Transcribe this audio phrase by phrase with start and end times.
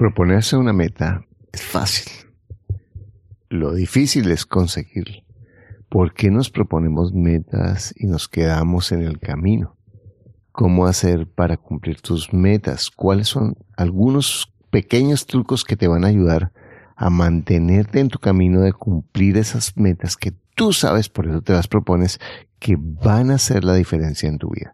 [0.00, 2.10] Proponerse una meta es fácil.
[3.50, 5.22] Lo difícil es conseguirlo.
[5.90, 9.76] ¿Por qué nos proponemos metas y nos quedamos en el camino?
[10.52, 12.90] ¿Cómo hacer para cumplir tus metas?
[12.90, 16.50] ¿Cuáles son algunos pequeños trucos que te van a ayudar
[16.96, 21.52] a mantenerte en tu camino de cumplir esas metas que tú sabes, por eso te
[21.52, 22.20] las propones,
[22.58, 24.72] que van a hacer la diferencia en tu vida?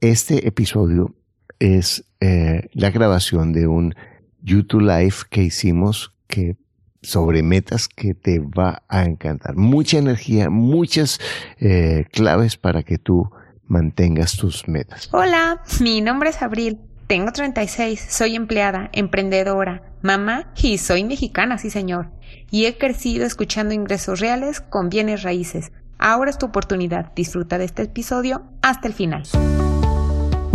[0.00, 1.12] Este episodio
[1.58, 3.96] es eh, la grabación de un
[4.42, 6.56] YouTube Live que hicimos que
[7.02, 9.56] sobre metas que te va a encantar.
[9.56, 11.20] Mucha energía, muchas
[11.60, 13.30] eh, claves para que tú
[13.66, 15.08] mantengas tus metas.
[15.12, 16.78] Hola, mi nombre es Abril.
[17.06, 22.10] Tengo 36, soy empleada, emprendedora, mamá y soy mexicana, sí señor.
[22.50, 25.72] Y he crecido escuchando ingresos reales con bienes raíces.
[25.98, 27.12] Ahora es tu oportunidad.
[27.14, 29.22] Disfruta de este episodio hasta el final.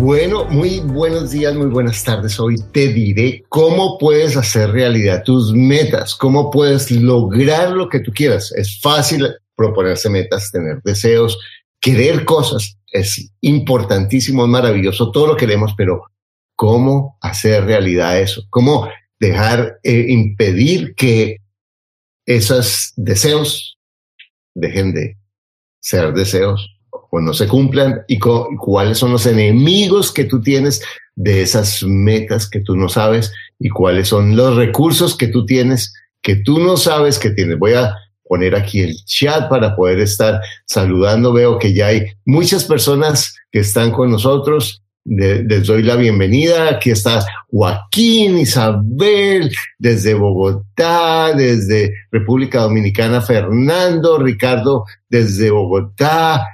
[0.00, 2.40] Bueno, muy buenos días, muy buenas tardes.
[2.40, 8.10] Hoy te diré cómo puedes hacer realidad tus metas, cómo puedes lograr lo que tú
[8.10, 8.50] quieras.
[8.52, 11.38] Es fácil proponerse metas, tener deseos,
[11.80, 12.78] querer cosas.
[12.90, 16.04] Es importantísimo, es maravilloso, todo lo queremos, pero
[16.56, 18.44] ¿cómo hacer realidad eso?
[18.48, 21.36] ¿Cómo dejar, eh, impedir que
[22.24, 23.76] esos deseos
[24.54, 25.18] dejen de
[25.78, 26.79] ser deseos
[27.10, 30.82] o no se cumplan y cuáles son los enemigos que tú tienes
[31.16, 35.92] de esas metas que tú no sabes y cuáles son los recursos que tú tienes
[36.22, 37.58] que tú no sabes que tienes.
[37.58, 37.94] Voy a
[38.24, 41.32] poner aquí el chat para poder estar saludando.
[41.32, 46.70] Veo que ya hay muchas personas que están con nosotros les doy la bienvenida.
[46.70, 56.46] Aquí está Joaquín, Isabel, desde Bogotá, desde República Dominicana, Fernando, Ricardo, desde Bogotá.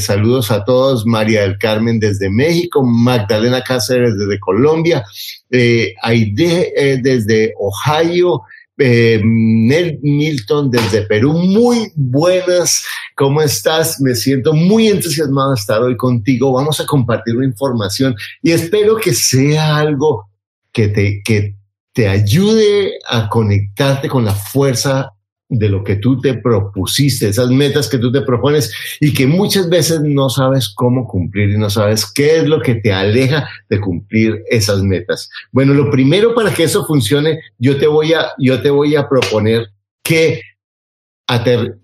[0.00, 1.06] Saludos a todos.
[1.06, 5.04] María del Carmen desde México, Magdalena Cáceres desde Colombia,
[5.50, 8.42] eh, Aide eh, desde Ohio,
[8.78, 11.32] eh, Nel Milton desde Perú.
[11.34, 12.84] Muy buenas,
[13.14, 14.00] ¿cómo estás?
[14.00, 16.52] Me siento muy entusiasmado de estar hoy contigo.
[16.52, 20.30] Vamos a compartir una información y espero que sea algo
[20.72, 21.56] que te, que
[21.92, 25.12] te ayude a conectarte con la fuerza
[25.50, 29.68] de lo que tú te propusiste, esas metas que tú te propones y que muchas
[29.68, 33.80] veces no sabes cómo cumplir y no sabes qué es lo que te aleja de
[33.80, 35.28] cumplir esas metas.
[35.50, 39.08] Bueno, lo primero para que eso funcione, yo te voy a, yo te voy a
[39.08, 39.68] proponer
[40.04, 40.40] que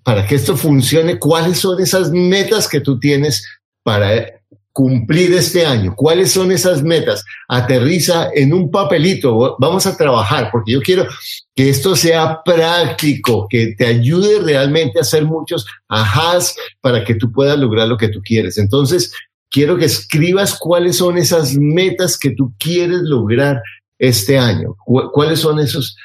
[0.02, 3.46] para que esto funcione, cuáles son esas metas que tú tienes
[3.84, 4.35] para
[4.76, 5.94] cumplir este año?
[5.96, 7.24] ¿Cuáles son esas metas?
[7.48, 9.56] Aterriza en un papelito.
[9.58, 11.06] Vamos a trabajar porque yo quiero
[11.54, 17.32] que esto sea práctico, que te ayude realmente a hacer muchos ajás para que tú
[17.32, 18.58] puedas lograr lo que tú quieres.
[18.58, 19.14] Entonces,
[19.50, 23.62] quiero que escribas cuáles son esas metas que tú quieres lograr
[23.98, 24.76] este año.
[24.84, 25.96] ¿Cuáles son esos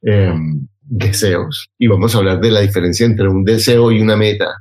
[0.00, 1.68] em, deseos?
[1.78, 4.54] Y vamos a hablar de la diferencia entre un deseo y una meta,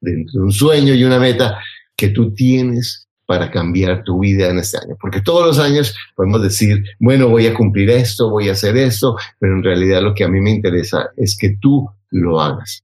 [0.00, 1.58] entre un sueño y una meta
[2.02, 4.96] que tú tienes para cambiar tu vida en este año.
[5.00, 9.14] Porque todos los años podemos decir, bueno, voy a cumplir esto, voy a hacer esto,
[9.38, 12.82] pero en realidad lo que a mí me interesa es que tú lo hagas.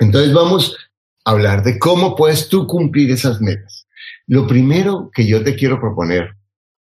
[0.00, 0.76] Entonces vamos
[1.24, 3.86] a hablar de cómo puedes tú cumplir esas metas.
[4.26, 6.34] Lo primero que yo te quiero proponer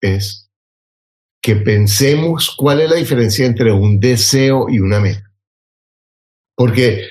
[0.02, 0.52] es
[1.42, 5.32] que pensemos cuál es la diferencia entre un deseo y una meta.
[6.56, 7.08] Porque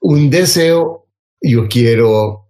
[0.00, 1.06] un deseo,
[1.40, 2.45] yo quiero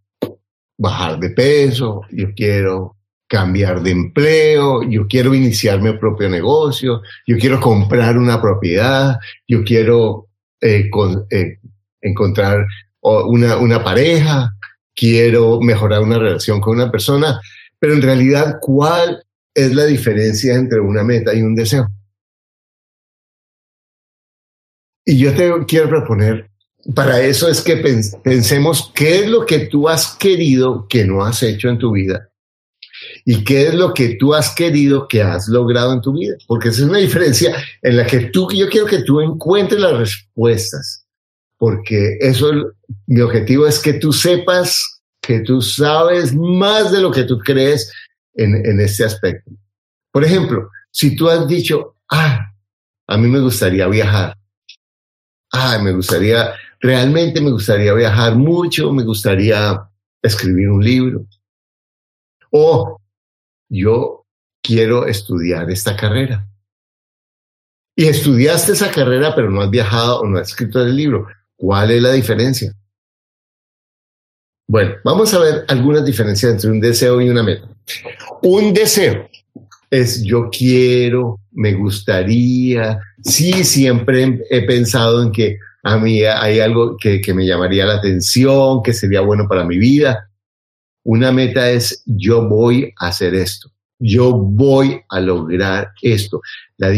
[0.78, 2.96] bajar de peso, yo quiero
[3.28, 9.16] cambiar de empleo, yo quiero iniciar mi propio negocio, yo quiero comprar una propiedad,
[9.48, 10.28] yo quiero
[10.60, 10.90] eh,
[11.30, 11.58] eh,
[12.00, 12.66] encontrar
[13.00, 14.52] una, una pareja,
[14.94, 17.40] quiero mejorar una relación con una persona,
[17.78, 19.22] pero en realidad, ¿cuál
[19.54, 21.88] es la diferencia entre una meta y un deseo?
[25.04, 26.45] Y yo te quiero proponer
[26.94, 27.76] para eso es que
[28.22, 32.28] pensemos qué es lo que tú has querido que no has hecho en tu vida
[33.24, 36.68] y qué es lo que tú has querido que has logrado en tu vida, porque
[36.68, 41.06] esa es una diferencia en la que tú, yo quiero que tú encuentres las respuestas,
[41.58, 42.52] porque eso,
[43.06, 47.92] mi objetivo es que tú sepas que tú sabes más de lo que tú crees
[48.34, 49.50] en, en este aspecto.
[50.12, 52.52] Por ejemplo, si tú has dicho, ah,
[53.08, 54.36] a mí me gustaría viajar,
[55.52, 56.54] ah, me gustaría,
[56.86, 59.82] realmente me gustaría viajar mucho, me gustaría
[60.22, 61.26] escribir un libro,
[62.50, 63.00] o
[63.68, 64.24] yo
[64.62, 66.46] quiero estudiar esta carrera.
[67.96, 71.26] Y estudiaste esa carrera, pero no has viajado o no has escrito el libro.
[71.56, 72.72] ¿Cuál es la diferencia?
[74.68, 77.68] Bueno, vamos a ver algunas diferencias entre un deseo y una meta.
[78.42, 79.28] Un deseo
[79.90, 86.96] es yo quiero, me gustaría, sí, siempre he pensado en que a mí hay algo
[86.96, 90.28] que, que me llamaría la atención, que sería bueno para mi vida.
[91.04, 96.40] Una meta es yo voy a hacer esto, yo voy a lograr esto.
[96.76, 96.92] La,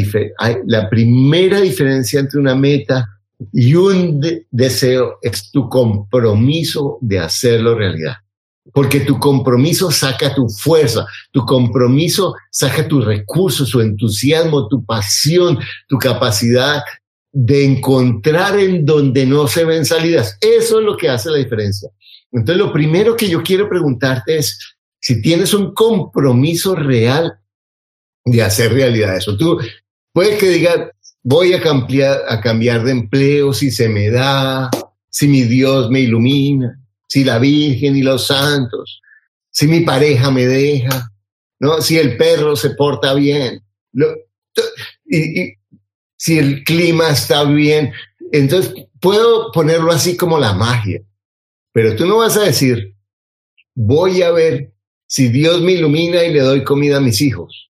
[0.65, 3.07] la primera diferencia entre una meta
[3.53, 8.15] y un deseo es tu compromiso de hacerlo realidad.
[8.73, 15.59] Porque tu compromiso saca tu fuerza, tu compromiso saca tus recursos, tu entusiasmo, tu pasión,
[15.89, 16.81] tu capacidad
[17.41, 20.37] de encontrar en donde no se ven salidas.
[20.41, 21.89] Eso es lo que hace la diferencia.
[22.33, 24.59] Entonces, lo primero que yo quiero preguntarte es
[24.99, 27.39] si tienes un compromiso real
[28.25, 29.37] de hacer realidad eso.
[29.37, 29.57] Tú
[30.13, 30.89] puedes que digas,
[31.23, 34.69] voy a cambiar, a cambiar de empleo si se me da,
[35.09, 39.01] si mi Dios me ilumina, si la Virgen y los santos,
[39.49, 41.13] si mi pareja me deja,
[41.61, 41.81] ¿no?
[41.83, 43.63] si el perro se porta bien,
[45.07, 45.53] y,
[46.19, 47.93] si el clima está bien.
[48.33, 51.01] Entonces, puedo ponerlo así como la magia,
[51.73, 52.95] pero tú no vas a decir,
[53.75, 54.73] voy a ver
[55.07, 57.71] si Dios me ilumina y le doy comida a mis hijos.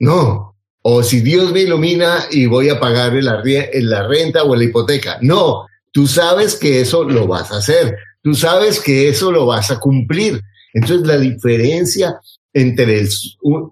[0.00, 4.64] No, o si Dios me ilumina y voy a pagar la, la renta o la
[4.64, 5.18] hipoteca.
[5.20, 9.70] No, tú sabes que eso lo vas a hacer, tú sabes que eso lo vas
[9.70, 10.40] a cumplir.
[10.74, 12.20] Entonces la diferencia
[12.56, 13.08] entre el,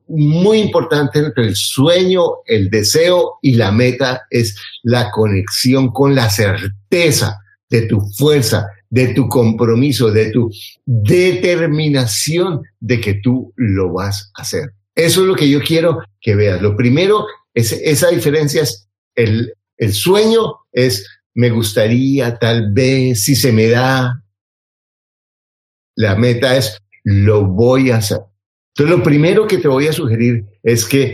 [0.08, 6.28] muy importante entre el sueño, el deseo y la meta es la conexión con la
[6.28, 7.38] certeza
[7.70, 10.50] de tu fuerza, de tu compromiso, de tu
[10.84, 14.74] determinación de que tú lo vas a hacer.
[14.94, 16.60] Eso es lo que yo quiero que veas.
[16.60, 23.34] Lo primero, es, esa diferencia es el, el sueño, es me gustaría, tal vez, si
[23.34, 24.22] se me da.
[25.96, 28.20] La meta es lo voy a hacer.
[28.76, 31.12] Entonces, lo primero que te voy a sugerir es que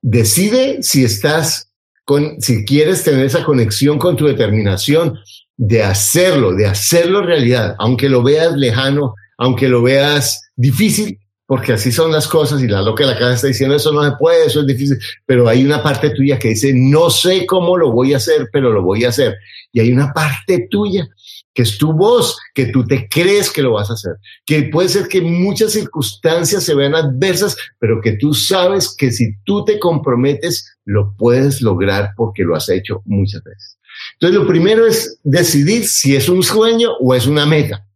[0.00, 1.70] decide si estás
[2.04, 5.18] con, si quieres tener esa conexión con tu determinación
[5.56, 11.92] de hacerlo, de hacerlo realidad, aunque lo veas lejano, aunque lo veas difícil, porque así
[11.92, 14.46] son las cosas y la loca de la casa está diciendo eso no se puede,
[14.46, 18.14] eso es difícil, pero hay una parte tuya que dice no sé cómo lo voy
[18.14, 19.36] a hacer, pero lo voy a hacer.
[19.72, 21.06] Y hay una parte tuya
[21.54, 24.88] que es tu voz, que tú te crees que lo vas a hacer, que puede
[24.88, 29.78] ser que muchas circunstancias se vean adversas, pero que tú sabes que si tú te
[29.78, 33.78] comprometes, lo puedes lograr porque lo has hecho muchas veces.
[34.14, 37.86] Entonces, lo primero es decidir si es un sueño o es una meta.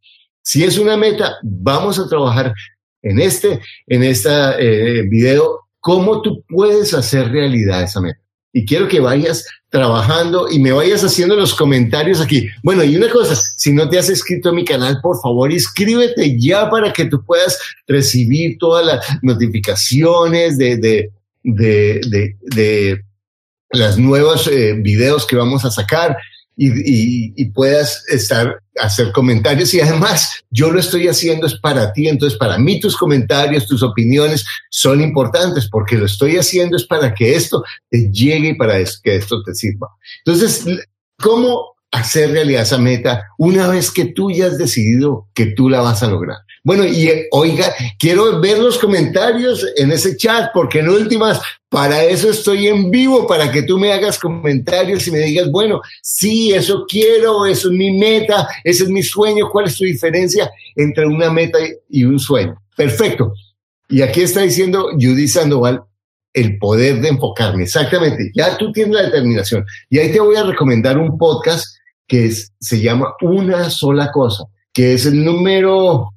[0.42, 2.54] Si es una meta, vamos a trabajar
[3.02, 8.20] en este, en esta eh, video, cómo tú puedes hacer realidad esa meta.
[8.52, 12.48] Y quiero que vayas trabajando y me vayas haciendo los comentarios aquí.
[12.62, 16.38] Bueno, y una cosa, si no te has inscrito a mi canal, por favor, inscríbete
[16.38, 21.10] ya para que tú puedas recibir todas las notificaciones de, de,
[21.44, 23.04] de, de,
[23.70, 26.16] las nuevos eh, videos que vamos a sacar
[26.60, 29.72] y, puedas estar, hacer comentarios.
[29.74, 32.08] Y además, yo lo estoy haciendo es para ti.
[32.08, 37.14] Entonces, para mí tus comentarios, tus opiniones son importantes porque lo estoy haciendo es para
[37.14, 39.88] que esto te llegue y para que esto te sirva.
[40.24, 40.66] Entonces,
[41.18, 45.80] ¿cómo hacer realidad esa meta una vez que tú ya has decidido que tú la
[45.80, 46.38] vas a lograr?
[46.64, 51.40] Bueno, y eh, oiga, quiero ver los comentarios en ese chat, porque en últimas,
[51.70, 55.80] para eso estoy en vivo, para que tú me hagas comentarios y me digas, bueno,
[56.02, 60.50] sí, eso quiero, eso es mi meta, ese es mi sueño, ¿cuál es tu diferencia
[60.76, 62.60] entre una meta y un sueño?
[62.76, 63.32] Perfecto.
[63.88, 65.82] Y aquí está diciendo Judy Sandoval,
[66.34, 67.62] el poder de enfocarme.
[67.62, 69.64] Exactamente, ya tú tienes la determinación.
[69.88, 71.77] Y ahí te voy a recomendar un podcast
[72.08, 76.08] que se llama Una sola cosa, que es el número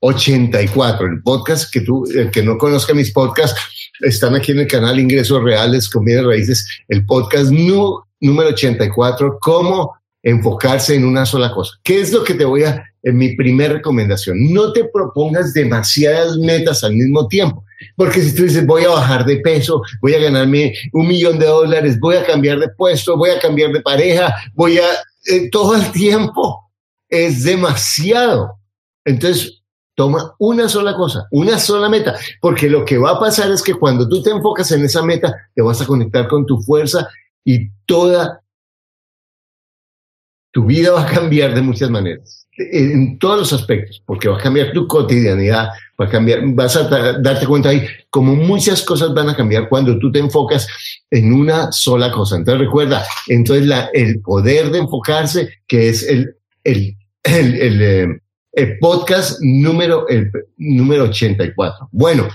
[0.00, 3.60] 84, el podcast que tú, el que no conozca mis podcasts,
[4.00, 10.94] están aquí en el canal Ingresos Reales Bienes Raíces, el podcast número 84, cómo enfocarse
[10.94, 11.72] en una sola cosa.
[11.82, 14.52] ¿Qué es lo que te voy a, en mi primera recomendación?
[14.52, 17.64] No te propongas demasiadas metas al mismo tiempo,
[17.96, 21.46] porque si tú dices, voy a bajar de peso, voy a ganarme un millón de
[21.46, 24.84] dólares, voy a cambiar de puesto, voy a cambiar de pareja, voy a,
[25.26, 26.70] eh, todo el tiempo
[27.08, 28.58] es demasiado.
[29.04, 29.62] Entonces,
[29.94, 33.74] toma una sola cosa, una sola meta, porque lo que va a pasar es que
[33.74, 37.08] cuando tú te enfocas en esa meta, te vas a conectar con tu fuerza
[37.44, 38.40] y toda
[40.50, 44.42] tu vida va a cambiar de muchas maneras, en todos los aspectos, porque va a
[44.42, 45.68] cambiar tu cotidianidad,
[46.00, 49.98] va a cambiar, vas a darte cuenta ahí, como muchas cosas van a cambiar cuando
[49.98, 50.66] tú te enfocas
[51.10, 52.36] en una sola cosa.
[52.36, 58.20] Entonces recuerda, entonces el poder de enfocarse, que es el, el, el, el,
[58.52, 61.88] eh, podcast número, el, número 84.
[61.92, 62.28] Bueno,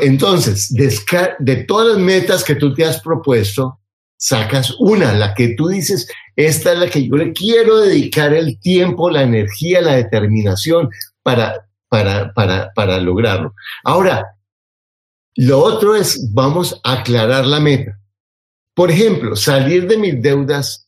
[0.00, 3.79] entonces, de todas las metas que tú te has propuesto,
[4.20, 8.60] sacas una, la que tú dices, esta es la que yo le quiero dedicar el
[8.60, 10.90] tiempo, la energía, la determinación
[11.22, 13.54] para, para, para, para lograrlo.
[13.82, 14.36] Ahora,
[15.36, 17.98] lo otro es, vamos a aclarar la meta.
[18.74, 20.86] Por ejemplo, salir de mis deudas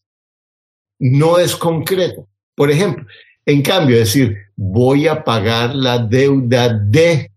[0.99, 2.29] no es concreto.
[2.55, 3.07] Por ejemplo,
[3.47, 7.31] en cambio, decir, voy a pagar la deuda de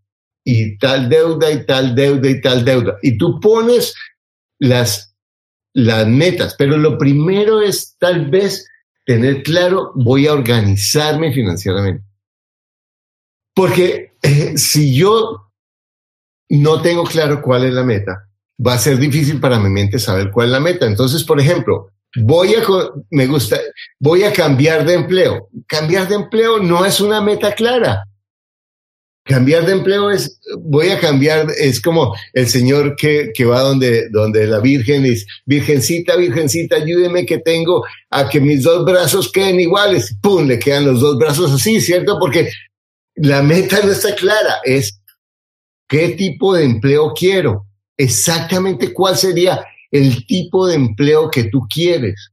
[0.44, 2.98] y tal deuda y tal deuda y tal deuda.
[3.02, 3.96] Y tú pones
[4.60, 5.15] las
[5.76, 8.66] las metas, pero lo primero es tal vez
[9.06, 12.04] tener claro, voy a organizarme financieramente.
[13.54, 15.52] Porque eh, si yo
[16.50, 18.30] no tengo claro cuál es la meta,
[18.66, 20.86] va a ser difícil para mi mente saber cuál es la meta.
[20.86, 22.64] Entonces, por ejemplo, voy a,
[23.12, 23.60] me gusta,
[24.00, 25.50] voy a cambiar de empleo.
[25.68, 28.06] Cambiar de empleo no es una meta clara.
[29.28, 34.08] Cambiar de empleo es, voy a cambiar, es como el señor que, que va donde,
[34.10, 39.60] donde la Virgen es, Virgencita, Virgencita, ayúdeme que tengo a que mis dos brazos queden
[39.60, 40.16] iguales.
[40.22, 40.46] ¡Pum!
[40.46, 42.20] Le quedan los dos brazos así, ¿cierto?
[42.20, 42.52] Porque
[43.16, 45.02] la meta no está clara, es
[45.88, 47.66] qué tipo de empleo quiero,
[47.98, 52.32] exactamente cuál sería el tipo de empleo que tú quieres,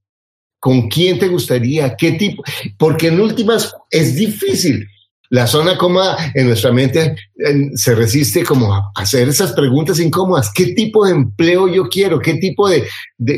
[0.59, 2.43] con quién te gustaría, qué tipo,
[2.77, 4.87] porque en últimas es difícil
[5.33, 7.17] la zona cómoda en nuestra mente
[7.75, 10.53] se resiste como a hacer esas preguntas incómodas.
[10.55, 12.21] ¿Qué tipo de empleo yo quiero?
[12.21, 12.87] ¿Qué tipo de,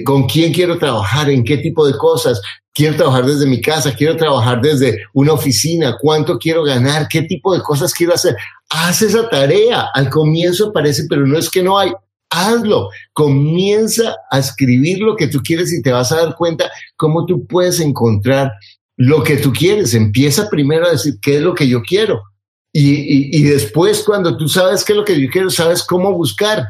[0.03, 1.31] con quién quiero trabajar?
[1.31, 2.43] ¿En qué tipo de cosas?
[2.73, 7.55] Quiero trabajar desde mi casa, quiero trabajar desde una oficina, cuánto quiero ganar, qué tipo
[7.55, 8.35] de cosas quiero hacer.
[8.71, 9.87] Haz esa tarea.
[9.95, 11.93] Al comienzo parece, pero no es que no hay.
[12.29, 12.89] Hazlo.
[13.13, 17.47] Comienza a escribir lo que tú quieres y te vas a dar cuenta cómo tú
[17.47, 18.51] puedes encontrar
[18.97, 19.95] lo que tú quieres.
[19.95, 22.23] Empieza primero a decir qué es lo que yo quiero.
[22.77, 26.67] Y, después, cuando tú sabes qué es lo que yo quiero, sabes cómo buscar.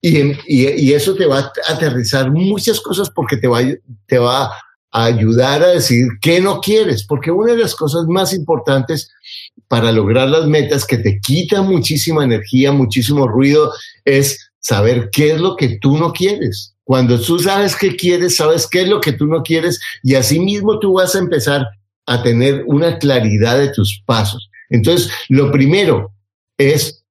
[0.00, 3.60] Y, y, eso te va a aterrizar muchas cosas porque te va,
[4.06, 7.04] te va a ayudar a decir qué no quieres.
[7.04, 9.10] Porque una de las cosas más importantes
[9.66, 13.72] para lograr las metas que te quita muchísima energía, muchísimo ruido,
[14.04, 16.74] es saber qué es lo que tú no quieres.
[16.90, 20.40] Cuando tú sabes qué quieres, sabes qué es lo que tú no quieres y así
[20.40, 21.64] mismo tú vas a empezar
[22.04, 24.50] a tener una claridad de tus pasos.
[24.70, 26.10] Entonces, lo primero
[26.58, 27.04] es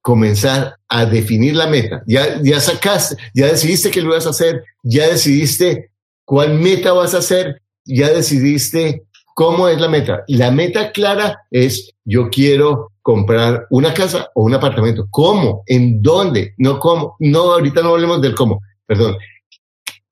[0.00, 2.02] comenzar a definir la meta.
[2.06, 5.90] Ya, ya sacaste, ya decidiste qué lo vas a hacer, ya decidiste
[6.24, 9.02] cuál meta vas a hacer, ya decidiste
[9.34, 10.24] cómo es la meta.
[10.28, 15.06] La meta clara es yo quiero comprar una casa o un apartamento.
[15.10, 15.62] ¿Cómo?
[15.66, 16.54] ¿En dónde?
[16.56, 17.16] No cómo.
[17.20, 19.16] No, ahorita no hablemos del cómo perdón,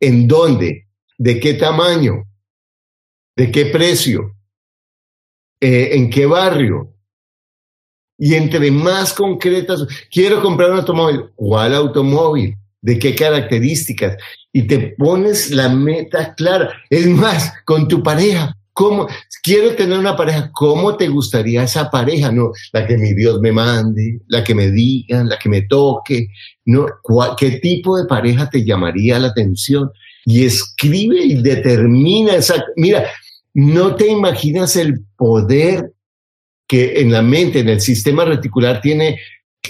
[0.00, 0.88] ¿en dónde?
[1.16, 2.25] ¿De qué tamaño?
[3.37, 4.37] ¿De qué precio?
[5.61, 6.95] Eh, ¿En qué barrio?
[8.19, 11.31] Y entre más concretas, quiero comprar un automóvil.
[11.35, 12.57] ¿Cuál automóvil?
[12.81, 14.16] ¿De qué características?
[14.52, 16.73] Y te pones la meta clara.
[16.90, 18.57] Es más, con tu pareja.
[18.73, 19.07] ¿Cómo?
[19.44, 20.50] Quiero tener una pareja.
[20.54, 22.32] ¿Cómo te gustaría esa pareja?
[22.32, 26.28] No, la que mi Dios me mande, la que me diga, la que me toque.
[26.64, 26.86] No,
[27.36, 29.90] ¿qué tipo de pareja te llamaría la atención?
[30.24, 32.64] Y escribe y determina esa.
[32.76, 33.04] Mira,
[33.52, 35.92] no te imaginas el poder
[36.66, 39.20] que en la mente, en el sistema reticular tiene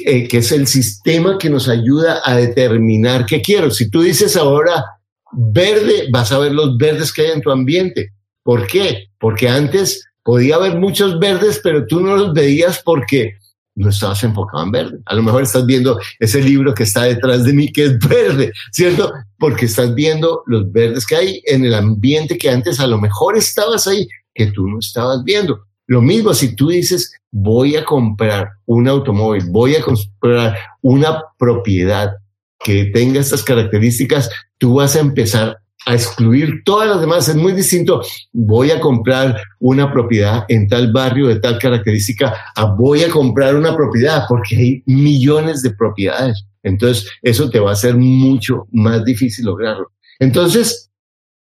[0.04, 3.72] eh, que es el sistema que nos ayuda a determinar qué quiero.
[3.72, 4.84] Si tú dices ahora
[5.32, 8.12] verde, vas a ver los verdes que hay en tu ambiente.
[8.44, 9.08] ¿Por qué?
[9.18, 13.38] Porque antes podía haber muchos verdes, pero tú no los veías porque
[13.74, 14.98] no estabas enfocado en verde.
[15.06, 18.52] A lo mejor estás viendo ese libro que está detrás de mí que es verde,
[18.70, 19.12] ¿cierto?
[19.38, 23.36] Porque estás viendo los verdes que hay en el ambiente que antes a lo mejor
[23.36, 25.64] estabas ahí, que tú no estabas viendo.
[25.86, 32.12] Lo mismo si tú dices, voy a comprar un automóvil, voy a comprar una propiedad
[32.60, 37.28] que tenga estas características, tú vas a empezar a excluir todas las demás.
[37.28, 38.02] Es muy distinto.
[38.32, 43.54] Voy a comprar una propiedad en tal barrio de tal característica a voy a comprar
[43.54, 46.44] una propiedad porque hay millones de propiedades.
[46.62, 49.92] Entonces, eso te va a hacer mucho más difícil lograrlo.
[50.18, 50.90] Entonces,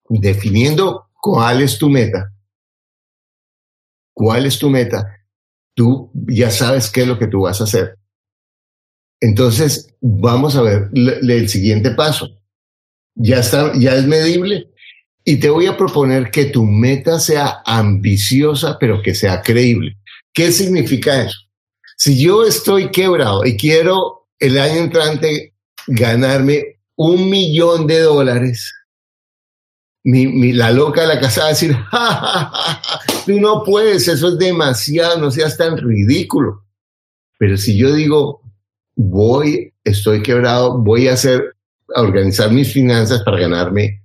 [0.07, 2.31] definiendo cuál es tu meta,
[4.13, 5.07] cuál es tu meta,
[5.73, 7.97] tú ya sabes qué es lo que tú vas a hacer.
[9.19, 12.38] Entonces, vamos a ver el siguiente paso.
[13.19, 14.69] Ya está, ya es medible.
[15.25, 19.97] Y te voy a proponer que tu meta sea ambiciosa, pero que sea creíble.
[20.33, 21.37] ¿Qué significa eso?
[21.97, 25.53] Si yo estoy quebrado y quiero el año entrante
[25.85, 28.73] ganarme un millón de dólares,
[30.03, 31.75] mi, la loca de la casa va a decir,
[33.25, 36.63] tú no puedes, eso es demasiado, no seas tan ridículo.
[37.37, 38.41] Pero si yo digo,
[38.95, 41.55] voy, estoy quebrado, voy a hacer,
[41.95, 44.03] organizar mis finanzas para ganarme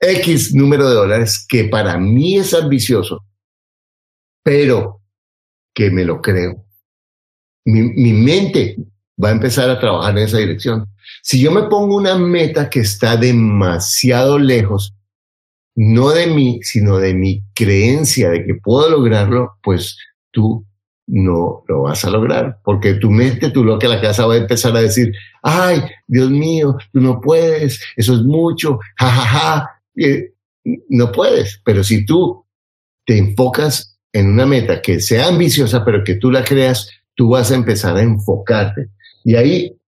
[0.00, 3.24] X número de dólares, que para mí es ambicioso,
[4.42, 5.02] pero
[5.74, 6.64] que me lo creo.
[7.64, 8.76] Mi, mi mente
[9.22, 10.86] va a empezar a trabajar en esa dirección.
[11.22, 14.94] Si yo me pongo una meta que está demasiado lejos,
[15.74, 19.96] no de mí, sino de mi creencia de que puedo lograrlo, pues
[20.32, 20.67] tú
[21.08, 24.76] no lo vas a lograr, porque tu mente, tu loca la casa va a empezar
[24.76, 25.12] a decir,
[25.42, 30.32] ay, Dios mío, tú no puedes, eso es mucho, jajaja, eh,
[30.90, 32.44] no puedes, pero si tú
[33.06, 37.50] te enfocas en una meta que sea ambiciosa, pero que tú la creas, tú vas
[37.50, 38.88] a empezar a enfocarte.
[39.24, 39.78] Y ahí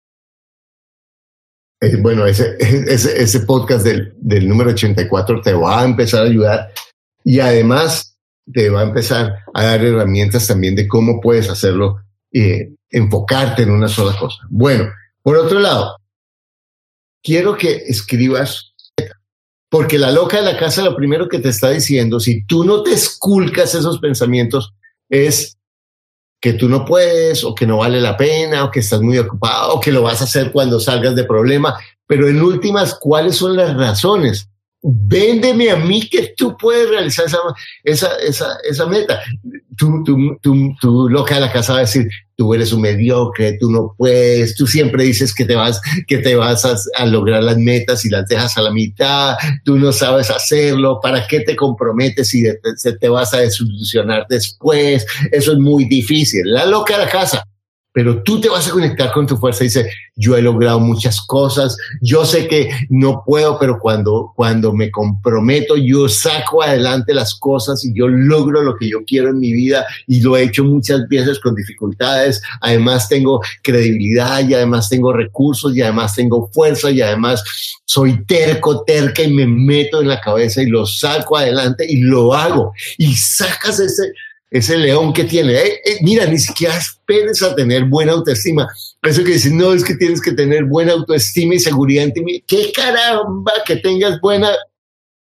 [1.83, 6.29] eh, bueno, ese, ese, ese podcast del, del, número 84 te va a empezar a
[6.29, 6.73] ayudar
[7.25, 8.10] y además
[8.53, 11.97] te va a empezar a dar herramientas también de cómo puedes hacerlo,
[12.33, 14.39] eh, enfocarte en una sola cosa.
[14.49, 14.91] Bueno,
[15.23, 15.97] por otro lado,
[17.23, 18.75] quiero que escribas,
[19.69, 22.83] porque la loca de la casa lo primero que te está diciendo, si tú no
[22.83, 24.75] te esculcas esos pensamientos,
[25.09, 25.57] es
[26.41, 29.75] que tú no puedes o que no vale la pena o que estás muy ocupado
[29.75, 31.79] o que lo vas a hacer cuando salgas de problema.
[32.07, 34.50] Pero en últimas, ¿cuáles son las razones?
[34.83, 37.39] Véndeme a mí que tú puedes realizar esa,
[37.85, 39.21] esa, esa, esa meta
[39.81, 42.07] tú, tú, tú, tú loca de la casa va a decir,
[42.37, 46.37] tú eres un mediocre, tú no puedes, tú siempre dices que te vas, que te
[46.37, 51.01] vas a, lograr las metas y las dejas a la mitad, tú no sabes hacerlo,
[51.03, 55.07] ¿para qué te comprometes si te, te vas a desilusionar después?
[55.33, 56.43] Eso es muy difícil.
[56.45, 57.45] La loca de la casa
[57.93, 61.21] pero tú te vas a conectar con tu fuerza y dices, yo he logrado muchas
[61.23, 67.35] cosas, yo sé que no puedo, pero cuando, cuando me comprometo, yo saco adelante las
[67.35, 70.65] cosas y yo logro lo que yo quiero en mi vida y lo he hecho
[70.65, 76.91] muchas veces con dificultades, además tengo credibilidad y además tengo recursos y además tengo fuerza
[76.91, 77.43] y además
[77.85, 82.35] soy terco, terca y me meto en la cabeza y lo saco adelante y lo
[82.35, 84.13] hago y sacas ese
[84.51, 85.55] ese león que tiene.
[85.55, 88.69] Eh, eh, mira, ni siquiera esperes a tener buena autoestima.
[89.03, 92.45] Eso que dicen, no, es que tienes que tener buena autoestima y seguridad en ti.
[92.47, 94.51] ¿Qué caramba que tengas buena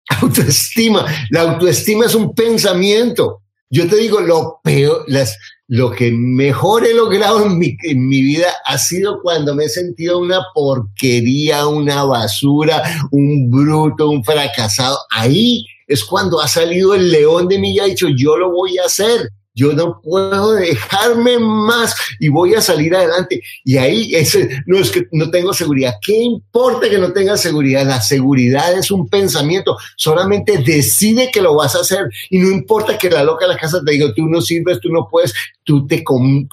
[0.22, 1.06] autoestima?
[1.30, 3.42] La autoestima es un pensamiento.
[3.70, 5.36] Yo te digo, lo peor, las,
[5.68, 9.70] lo que mejor he logrado en mi, en mi vida ha sido cuando me he
[9.70, 15.00] sentido una porquería, una basura, un bruto, un fracasado.
[15.10, 18.78] Ahí es cuando ha salido el león de mí y ha dicho, yo lo voy
[18.78, 19.30] a hacer.
[19.56, 23.40] Yo no puedo dejarme más y voy a salir adelante.
[23.64, 25.94] Y ahí ese, no es que no tengo seguridad.
[26.02, 27.86] ¿Qué importa que no tengas seguridad?
[27.86, 29.78] La seguridad es un pensamiento.
[29.96, 33.60] Solamente decide que lo vas a hacer y no importa que la loca de la
[33.60, 35.32] casa te diga, tú no sirves, tú no puedes.
[35.64, 36.04] Tú te,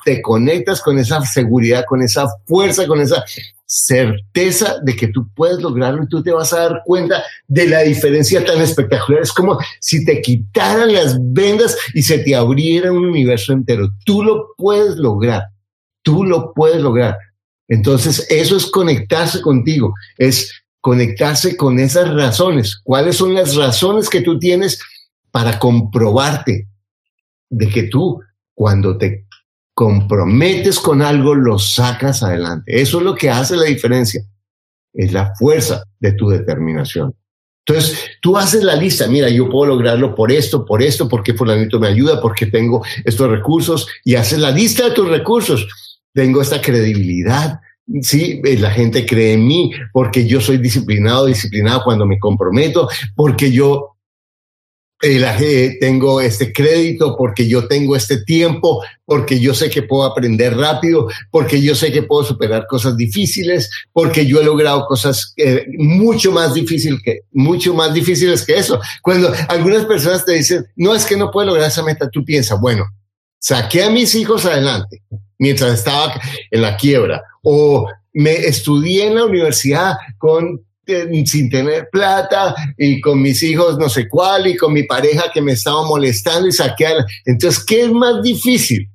[0.04, 3.24] te conectas con esa seguridad, con esa fuerza, con esa
[3.72, 7.82] certeza de que tú puedes lograrlo y tú te vas a dar cuenta de la
[7.82, 9.22] diferencia tan espectacular.
[9.22, 13.88] Es como si te quitaran las vendas y se te abriera un universo entero.
[14.04, 15.44] Tú lo puedes lograr.
[16.02, 17.16] Tú lo puedes lograr.
[17.68, 22.80] Entonces, eso es conectarse contigo, es conectarse con esas razones.
[22.82, 24.80] ¿Cuáles son las razones que tú tienes
[25.30, 26.66] para comprobarte
[27.50, 28.20] de que tú,
[28.52, 29.26] cuando te
[29.80, 32.82] comprometes con algo, lo sacas adelante.
[32.82, 34.22] Eso es lo que hace la diferencia.
[34.92, 37.14] Es la fuerza de tu determinación.
[37.64, 41.80] Entonces, tú haces la lista, mira, yo puedo lograrlo por esto, por esto, porque fulanito
[41.80, 45.66] me ayuda, porque tengo estos recursos, y haces la lista de tus recursos.
[46.12, 47.58] Tengo esta credibilidad,
[48.02, 52.88] Sí, eh, la gente cree en mí porque yo soy disciplinado, disciplinado cuando me comprometo,
[53.16, 53.89] porque yo
[55.02, 60.56] eh, tengo este crédito, porque yo tengo este tiempo, porque yo sé que puedo aprender
[60.56, 65.66] rápido, porque yo sé que puedo superar cosas difíciles, porque yo he logrado cosas eh,
[65.78, 68.80] mucho más difíciles que mucho más difíciles que eso.
[69.02, 72.60] Cuando algunas personas te dicen, no es que no puedo lograr esa meta, tú piensas,
[72.60, 72.84] bueno,
[73.38, 75.02] saqué a mis hijos adelante
[75.38, 80.62] mientras estaba en la quiebra o me estudié en la universidad con
[81.26, 85.42] sin tener plata y con mis hijos no sé cuál y con mi pareja que
[85.42, 87.04] me estaba molestando y saquear.
[87.24, 88.88] Entonces, ¿qué es más difícil?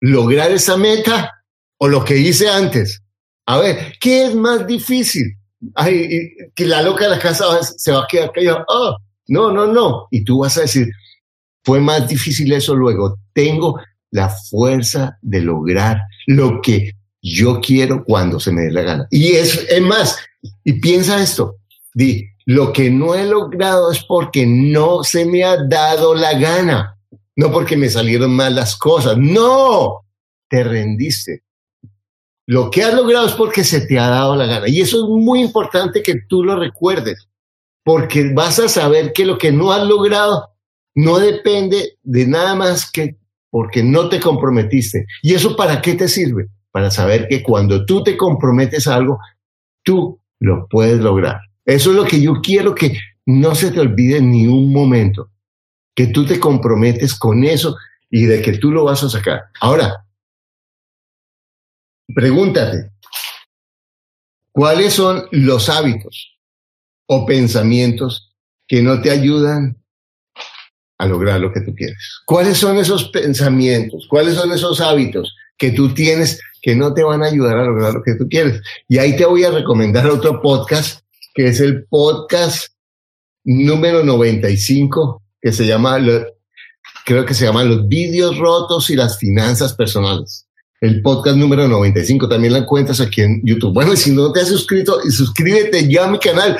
[0.00, 1.32] ¿Lograr esa meta
[1.78, 3.02] o lo que hice antes?
[3.46, 5.36] A ver, ¿qué es más difícil?
[5.74, 8.64] Ay, que la loca de la casa se va a quedar callada.
[8.68, 8.96] Oh,
[9.28, 10.06] no, no, no.
[10.10, 10.88] Y tú vas a decir,
[11.64, 13.18] fue más difícil eso luego.
[13.32, 13.80] Tengo
[14.10, 16.92] la fuerza de lograr lo que
[17.28, 19.08] yo quiero cuando se me dé la gana.
[19.10, 20.18] Y es, es más,
[20.64, 21.56] y piensa esto,
[21.94, 26.98] di, lo que no he logrado es porque no se me ha dado la gana,
[27.36, 30.06] no porque me salieron mal las cosas, no,
[30.48, 31.42] te rendiste.
[32.46, 34.68] Lo que has logrado es porque se te ha dado la gana.
[34.68, 37.28] Y eso es muy importante que tú lo recuerdes,
[37.84, 40.48] porque vas a saber que lo que no has logrado
[40.94, 43.18] no depende de nada más que
[43.50, 45.06] porque no te comprometiste.
[45.22, 46.48] ¿Y eso para qué te sirve?
[46.78, 49.18] Para saber que cuando tú te comprometes a algo,
[49.82, 51.40] tú lo puedes lograr.
[51.64, 55.28] Eso es lo que yo quiero que no se te olvide ni un momento,
[55.92, 57.76] que tú te comprometes con eso
[58.08, 59.46] y de que tú lo vas a sacar.
[59.60, 60.06] Ahora,
[62.14, 62.92] pregúntate,
[64.52, 66.38] ¿cuáles son los hábitos
[67.06, 68.36] o pensamientos
[68.68, 69.82] que no te ayudan
[70.96, 72.20] a lograr lo que tú quieres?
[72.24, 74.06] ¿Cuáles son esos pensamientos?
[74.08, 77.94] ¿Cuáles son esos hábitos que tú tienes que no te van a ayudar a lograr
[77.94, 78.60] lo que tú quieres?
[78.88, 81.00] Y ahí te voy a recomendar otro podcast
[81.32, 82.74] que es el podcast
[83.42, 85.98] número 95, que se llama,
[87.06, 90.47] creo que se llama Los vídeos rotos y las finanzas personales.
[90.80, 93.74] El podcast número 95 también la encuentras aquí en YouTube.
[93.74, 96.56] Bueno, si no te has suscrito, suscríbete ya a mi canal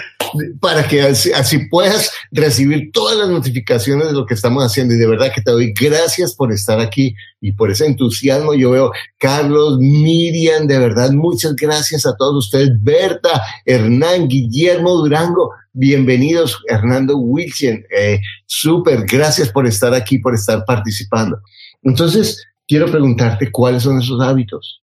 [0.61, 4.95] para que así, puedas recibir todas las notificaciones de lo que estamos haciendo.
[4.95, 8.55] Y de verdad que te doy gracias por estar aquí y por ese entusiasmo.
[8.55, 12.71] Yo veo Carlos, Miriam, de verdad, muchas gracias a todos ustedes.
[12.83, 16.61] Berta, Hernán, Guillermo Durango, bienvenidos.
[16.69, 21.41] Hernando Wilson, eh, súper, gracias por estar aquí, por estar participando.
[21.85, 24.83] Entonces, quiero preguntarte cuáles son esos hábitos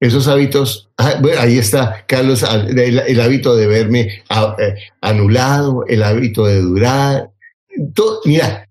[0.00, 6.46] esos hábitos, ah, ahí está, Carlos, el, hábito de verme ah, eh, anulado, el hábito
[6.46, 7.30] de durar.
[8.24, 8.66] mira,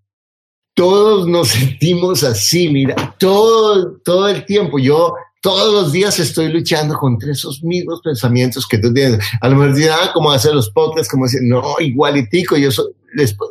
[0.74, 4.80] todos nos sentimos así, mira, todo, todo el tiempo.
[4.80, 9.20] Yo todos los días estoy luchando contra esos mismos pensamientos que tú tienes.
[9.40, 12.70] A lo mejor dirán, ah, como hacer los podcasts, como decir, no, igualitico, yo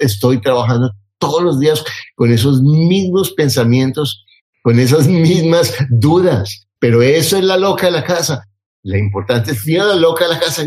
[0.00, 1.84] estoy trabajando todos los días
[2.18, 4.26] con esos mismos pensamientos,
[4.62, 6.66] con esas mismas dudas.
[6.80, 8.44] Pero eso es la loca de la casa.
[8.82, 10.64] La importante es mira la loca de la casa,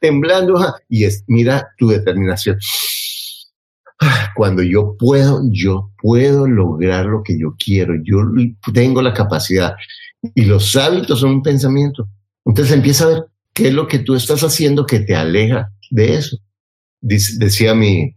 [0.00, 2.58] temblando, y es, mira tu determinación.
[4.34, 7.92] Cuando yo puedo, yo puedo lograr lo que yo quiero.
[8.02, 8.22] Yo
[8.72, 9.74] tengo la capacidad.
[10.34, 12.08] Y los hábitos son un pensamiento.
[12.46, 16.14] Entonces empieza a ver qué es lo que tú estás haciendo que te aleja de
[16.14, 16.38] eso.
[17.00, 18.14] decía mi,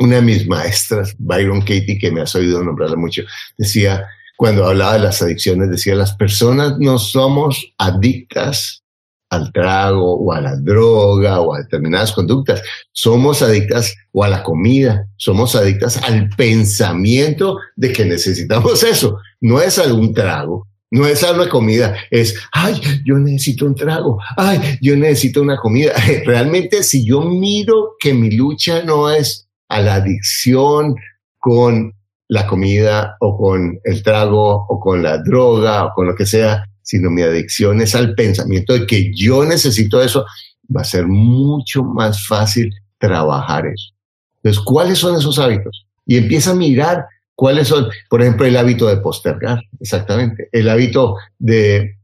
[0.00, 3.22] una de mis maestras, Byron Katie, que me has oído nombrarla mucho,
[3.56, 8.82] decía, cuando hablaba de las adicciones, decía, las personas no somos adictas
[9.28, 12.62] al trago o a la droga o a determinadas conductas.
[12.90, 19.18] Somos adictas o a la comida, somos adictas al pensamiento de que necesitamos eso.
[19.40, 24.18] No es algún trago, no es algo de comida, es, ay, yo necesito un trago,
[24.36, 25.92] ay, yo necesito una comida.
[26.24, 30.94] Realmente si yo miro que mi lucha no es a la adicción
[31.38, 31.94] con
[32.28, 36.64] la comida o con el trago o con la droga o con lo que sea,
[36.82, 40.26] sino mi adicción es al pensamiento de que yo necesito eso,
[40.74, 43.94] va a ser mucho más fácil trabajar eso.
[44.36, 45.86] Entonces, ¿cuáles son esos hábitos?
[46.06, 51.16] Y empieza a mirar cuáles son, por ejemplo, el hábito de postergar, exactamente, el hábito
[51.38, 51.96] de,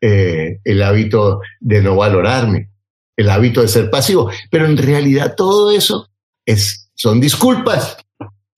[0.00, 2.70] eh, el hábito de no valorarme,
[3.16, 4.30] el hábito de ser pasivo.
[4.50, 6.08] Pero en realidad todo eso
[6.46, 7.96] es, son disculpas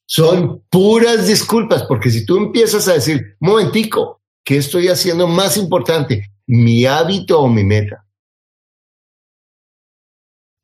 [0.06, 6.30] son puras disculpas, porque si tú empiezas a decir, momentico, ¿qué estoy haciendo más importante?
[6.46, 8.06] ¿Mi hábito o mi meta?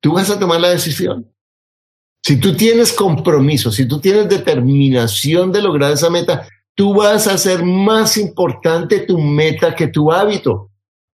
[0.01, 1.29] Tú vas a tomar la decisión.
[2.25, 7.35] Si tú tienes compromiso, si tú tienes determinación de lograr esa meta, tú vas a
[7.35, 10.71] hacer más importante tu meta que tu hábito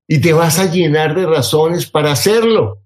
[0.07, 2.83] y te vas a llenar de razones para hacerlo.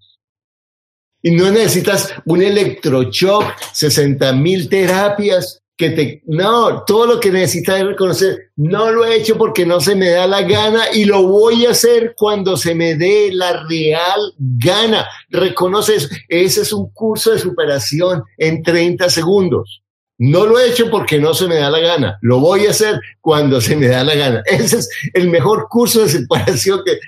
[1.23, 6.23] Y no necesitas un electroshock, 60 mil terapias que te...
[6.27, 10.11] No, todo lo que necesitas es reconocer, no lo he hecho porque no se me
[10.11, 15.07] da la gana y lo voy a hacer cuando se me dé la real gana.
[15.29, 19.82] Reconoces, ese es un curso de superación en 30 segundos.
[20.25, 22.17] No lo he hecho porque no se me da la gana.
[22.21, 24.41] Lo voy a hacer cuando se me da la gana.
[24.47, 27.01] Ese es el mejor curso de separación que,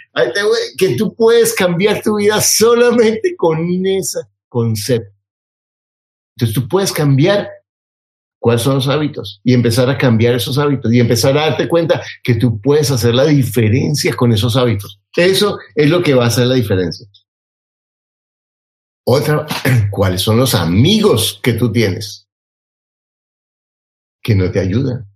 [0.77, 5.15] que tú puedes cambiar tu vida solamente con ese concepto.
[6.37, 7.49] Entonces tú puedes cambiar
[8.41, 12.03] cuáles son los hábitos y empezar a cambiar esos hábitos y empezar a darte cuenta
[12.25, 14.99] que tú puedes hacer la diferencia con esos hábitos.
[15.15, 17.07] Eso es lo que va a hacer la diferencia.
[19.07, 19.47] Otra,
[19.93, 22.24] ¿cuáles son los amigos que tú tienes
[24.25, 25.07] que no te ayudan?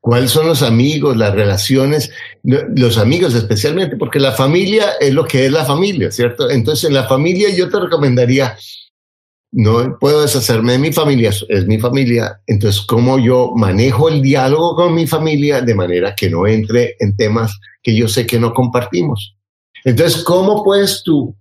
[0.00, 2.10] ¿Cuáles son los amigos, las relaciones,
[2.42, 3.96] los amigos especialmente?
[3.96, 6.48] Porque la familia es lo que es la familia, ¿cierto?
[6.48, 8.56] Entonces, en la familia yo te recomendaría,
[9.50, 12.40] no puedo deshacerme de mi familia, es mi familia.
[12.46, 17.16] Entonces, ¿cómo yo manejo el diálogo con mi familia de manera que no entre en
[17.16, 19.36] temas que yo sé que no compartimos?
[19.84, 21.36] Entonces, ¿cómo puedes tú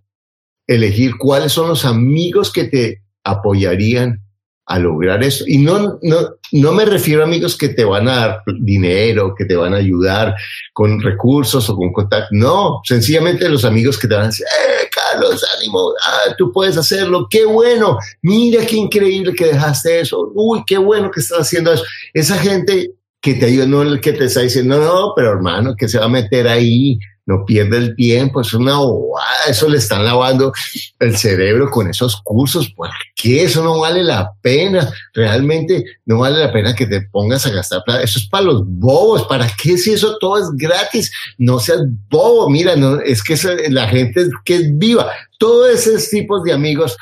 [0.65, 4.24] elegir cuáles son los amigos que te apoyarían
[4.67, 5.43] a lograr eso.
[5.47, 6.17] Y no, no,
[6.51, 9.77] no me refiero a amigos que te van a dar dinero, que te van a
[9.77, 10.35] ayudar
[10.73, 12.29] con recursos o con contacto.
[12.31, 16.77] No, sencillamente los amigos que te van a decir, eh, Carlos, ánimo, ah, tú puedes
[16.77, 21.71] hacerlo, qué bueno, mira qué increíble que dejaste eso, uy, qué bueno que estás haciendo
[21.71, 21.83] eso.
[22.13, 22.91] Esa gente
[23.25, 26.05] que te ayuda, no el que te está diciendo, no, pero hermano, que se va
[26.05, 30.53] a meter ahí no pierde el tiempo, es una bobada, eso le están lavando
[30.99, 33.43] el cerebro con esos cursos, ¿por qué?
[33.43, 37.81] Eso no vale la pena, realmente no vale la pena que te pongas a gastar
[37.83, 41.11] plata, eso es para los bobos, ¿para qué si eso todo es gratis?
[41.39, 43.35] No seas bobo, mira, no, es que
[43.71, 46.95] la gente que es viva, todos esos tipos de amigos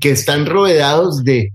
[0.00, 1.52] que están rodeados de,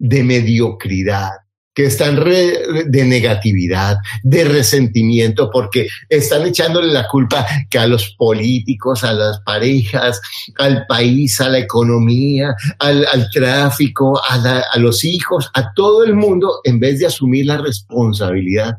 [0.00, 1.30] de mediocridad,
[1.74, 9.02] que están de negatividad, de resentimiento, porque están echándole la culpa que a los políticos,
[9.02, 10.20] a las parejas,
[10.58, 16.60] al país, a la economía, al, tráfico, a, a los hijos, a todo el mundo,
[16.62, 18.78] en vez de asumir la responsabilidad.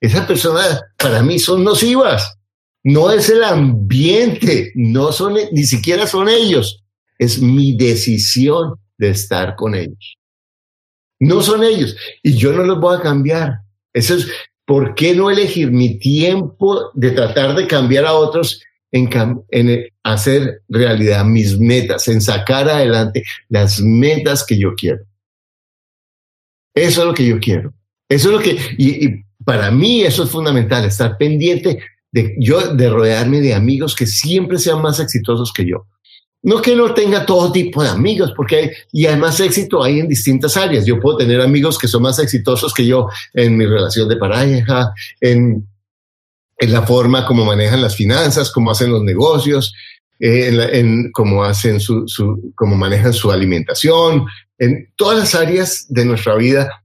[0.00, 2.36] Esas personas para mí son nocivas.
[2.82, 6.84] No es el ambiente, no son, ni siquiera son ellos.
[7.18, 10.16] Es mi decisión de estar con ellos.
[11.20, 11.96] No son ellos.
[12.22, 13.60] Y yo no los voy a cambiar.
[13.92, 14.28] Eso es,
[14.64, 19.08] ¿por qué no elegir mi tiempo de tratar de cambiar a otros en,
[19.50, 25.04] en hacer realidad mis metas, en sacar adelante las metas que yo quiero?
[26.74, 27.72] Eso es lo que yo quiero.
[28.08, 31.78] Eso es lo que, y, y para mí eso es fundamental, estar pendiente
[32.12, 35.86] de yo, de rodearme de amigos que siempre sean más exitosos que yo.
[36.44, 40.08] No que no tenga todo tipo de amigos, porque hay, y además éxito hay en
[40.08, 40.84] distintas áreas.
[40.84, 44.92] Yo puedo tener amigos que son más exitosos que yo en mi relación de pareja,
[45.20, 45.66] en,
[46.60, 49.74] la forma como manejan las finanzas, cómo hacen los negocios,
[50.20, 54.26] eh, en, en, cómo hacen su, su, cómo manejan su alimentación,
[54.58, 56.84] en todas las áreas de nuestra vida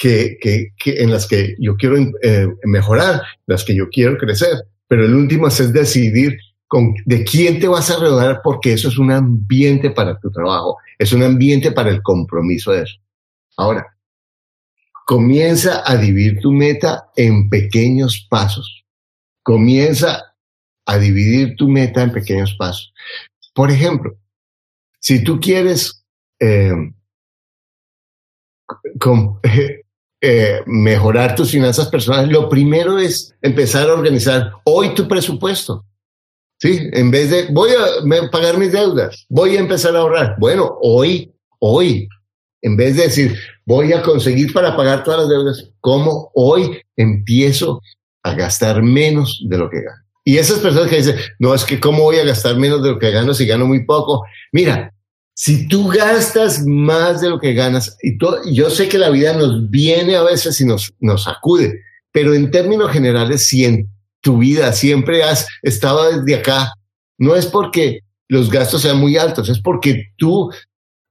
[0.00, 4.64] que, que, que en las que yo quiero eh, mejorar, las que yo quiero crecer.
[4.88, 6.38] Pero el último es decidir
[7.04, 11.12] de quién te vas a rodear, porque eso es un ambiente para tu trabajo, es
[11.12, 12.96] un ambiente para el compromiso de eso.
[13.56, 13.96] Ahora,
[15.04, 18.84] comienza a dividir tu meta en pequeños pasos.
[19.42, 20.36] Comienza
[20.86, 22.92] a dividir tu meta en pequeños pasos.
[23.52, 24.16] Por ejemplo,
[25.00, 26.04] si tú quieres
[26.38, 26.72] eh,
[30.20, 35.84] eh, mejorar tus finanzas personales, lo primero es empezar a organizar hoy tu presupuesto.
[36.60, 40.36] Sí, en vez de voy a pagar mis deudas, voy a empezar a ahorrar.
[40.38, 42.06] Bueno, hoy, hoy,
[42.60, 47.80] en vez de decir voy a conseguir para pagar todas las deudas, ¿cómo hoy empiezo
[48.22, 50.02] a gastar menos de lo que gano?
[50.24, 52.98] Y esas personas que dicen, no, es que cómo voy a gastar menos de lo
[52.98, 54.24] que gano si gano muy poco.
[54.52, 54.92] Mira,
[55.34, 58.18] si tú gastas más de lo que ganas, y
[58.52, 61.80] yo sé que la vida nos viene a veces y nos, nos sacude,
[62.12, 63.64] pero en términos generales, si
[64.20, 66.72] tu vida, siempre has estado desde acá.
[67.18, 70.50] No es porque los gastos sean muy altos, es porque tú,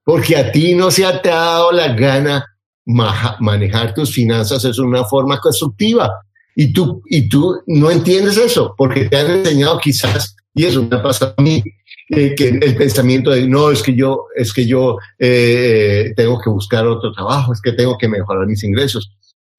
[0.04, 2.46] porque a ti no se ha dado la gana
[2.86, 6.12] manejar tus finanzas es una forma constructiva.
[6.56, 10.98] Y tú, y tú no entiendes eso, porque te han enseñado quizás, y eso me
[10.98, 11.64] ha pasado a mí,
[12.10, 16.50] eh, que el pensamiento de no, es que yo, es que yo eh, tengo que
[16.50, 19.12] buscar otro trabajo, es que tengo que mejorar mis ingresos.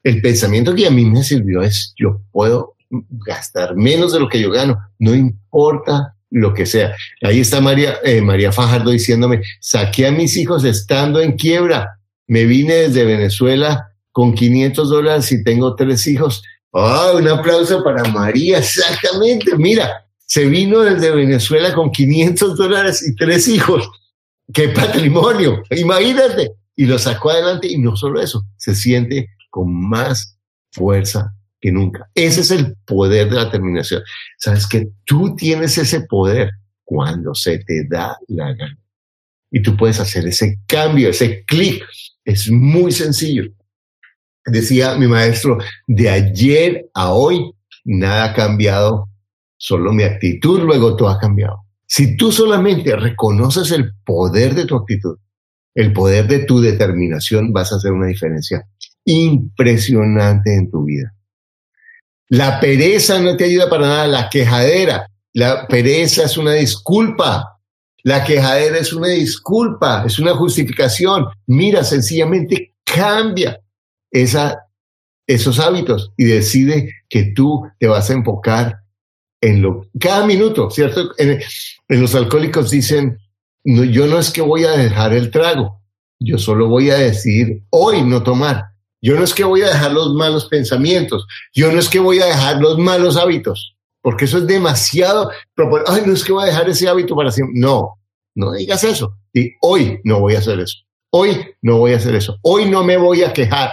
[0.03, 4.40] El pensamiento que a mí me sirvió es yo puedo gastar menos de lo que
[4.40, 6.94] yo gano, no importa lo que sea.
[7.22, 12.44] Ahí está María, eh, María Fajardo diciéndome, saqué a mis hijos estando en quiebra, me
[12.44, 16.42] vine desde Venezuela con 500 dólares y tengo tres hijos.
[16.72, 19.57] Ah, un aplauso para María, exactamente.
[19.57, 23.88] Mira, se vino desde Venezuela con 500 dólares y tres hijos.
[24.53, 25.62] ¡Qué patrimonio!
[25.70, 26.53] Imagínate.
[26.76, 30.38] Y lo sacó adelante y no solo eso, se siente con más
[30.70, 32.11] fuerza que nunca.
[32.14, 34.03] Ese es el poder de la terminación.
[34.38, 36.51] Sabes que tú tienes ese poder
[36.85, 38.79] cuando se te da la gana.
[39.51, 41.85] Y tú puedes hacer ese cambio, ese clic.
[42.25, 43.44] Es muy sencillo.
[44.46, 47.53] Decía mi maestro, de ayer a hoy
[47.85, 49.09] nada ha cambiado,
[49.57, 51.64] solo mi actitud, luego todo ha cambiado.
[51.87, 55.18] Si tú solamente reconoces el poder de tu actitud,
[55.75, 58.66] el poder de tu determinación, vas a hacer una diferencia
[59.05, 61.14] impresionante en tu vida.
[62.31, 65.11] La pereza no te ayuda para nada, la quejadera.
[65.33, 67.59] La pereza es una disculpa.
[68.05, 71.27] La quejadera es una disculpa, es una justificación.
[71.47, 73.61] Mira, sencillamente cambia
[74.12, 74.59] esa,
[75.27, 78.79] esos hábitos y decide que tú te vas a enfocar
[79.40, 81.11] en lo, cada minuto, ¿cierto?
[81.19, 81.40] En,
[81.88, 83.19] los alcohólicos dicen,
[83.64, 85.83] no, yo no es que voy a dejar el trago,
[86.21, 88.70] yo solo voy a decidir hoy no tomar.
[89.03, 92.21] Yo no es que voy a dejar los malos pensamientos, yo no es que voy
[92.21, 95.31] a dejar los malos hábitos, porque eso es demasiado.
[95.87, 97.59] Ay, no es que voy a dejar ese hábito para siempre.
[97.59, 97.99] No,
[98.35, 99.17] no digas eso.
[99.33, 100.79] Y hoy no voy a hacer eso.
[101.13, 102.39] Hoy no voy a hacer eso.
[102.43, 103.71] Hoy no me voy a quejar.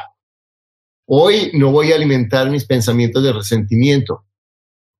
[1.07, 4.25] Hoy no voy a alimentar mis pensamientos de resentimiento.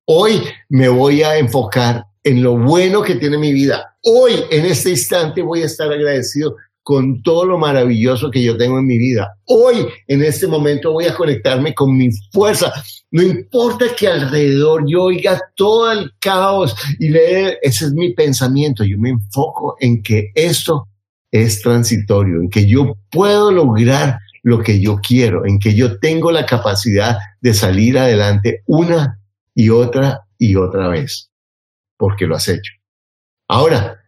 [0.06, 3.98] Hoy me voy a enfocar en lo bueno que tiene mi vida.
[4.04, 6.56] Hoy, en este instante, voy a estar agradecido
[6.88, 9.36] con todo lo maravilloso que yo tengo en mi vida.
[9.43, 12.71] Hoy, en este momento, voy a conectarme con mi fuerza.
[13.12, 18.86] No importa que alrededor yo oiga todo el caos y leer, ese es mi pensamiento.
[18.86, 20.88] Yo me enfoco en que esto
[21.30, 26.32] es transitorio, en que yo puedo lograr lo que yo quiero, en que yo tengo
[26.32, 29.19] la capacidad de salir adelante una
[29.54, 31.32] y otra y otra vez,
[31.97, 32.71] porque lo has hecho.
[33.50, 34.00] Ahora,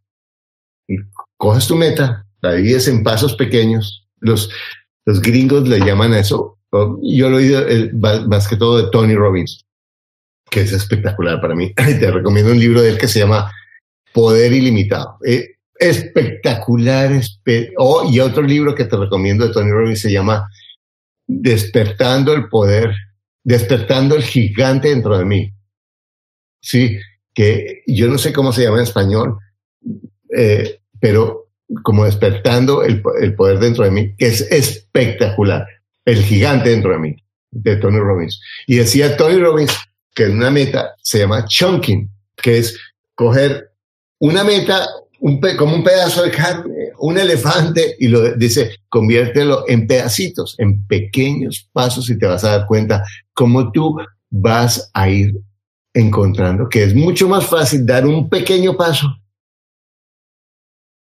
[1.35, 4.08] coges tu meta, la divides en pasos pequeños.
[4.19, 4.49] Los,
[5.06, 6.58] los gringos le llaman a eso.
[6.71, 7.65] Yo lo he oído
[8.28, 9.65] más que todo de Tony Robbins,
[10.49, 11.73] que es espectacular para mí.
[11.75, 13.52] Te recomiendo un libro de él que se llama
[14.13, 15.17] Poder Ilimitado.
[15.25, 17.12] Eh, espectacular.
[17.78, 20.49] oh, y otro libro que te recomiendo de Tony Robbins se llama
[21.25, 22.93] Despertando el Poder,
[23.43, 25.54] Despertando el Gigante dentro de mí.
[26.62, 26.99] Sí,
[27.34, 29.38] que yo no sé cómo se llama en español,
[30.36, 31.48] eh, pero
[31.84, 35.65] como despertando el, el, poder dentro de mí, que es espectacular,
[36.05, 37.15] el gigante dentro de mí,
[37.51, 38.41] de Tony Robbins.
[38.67, 39.77] Y decía Tony Robbins
[40.13, 42.77] que una meta se llama chunking, que es
[43.15, 43.71] coger
[44.19, 44.88] una meta
[45.21, 50.86] un como un pedazo de carne, un elefante, y lo dice, conviértelo en pedacitos, en
[50.88, 53.03] pequeños pasos y te vas a dar cuenta
[53.34, 53.97] cómo tú
[54.29, 55.36] vas a ir
[55.93, 59.08] encontrando que es mucho más fácil dar un pequeño paso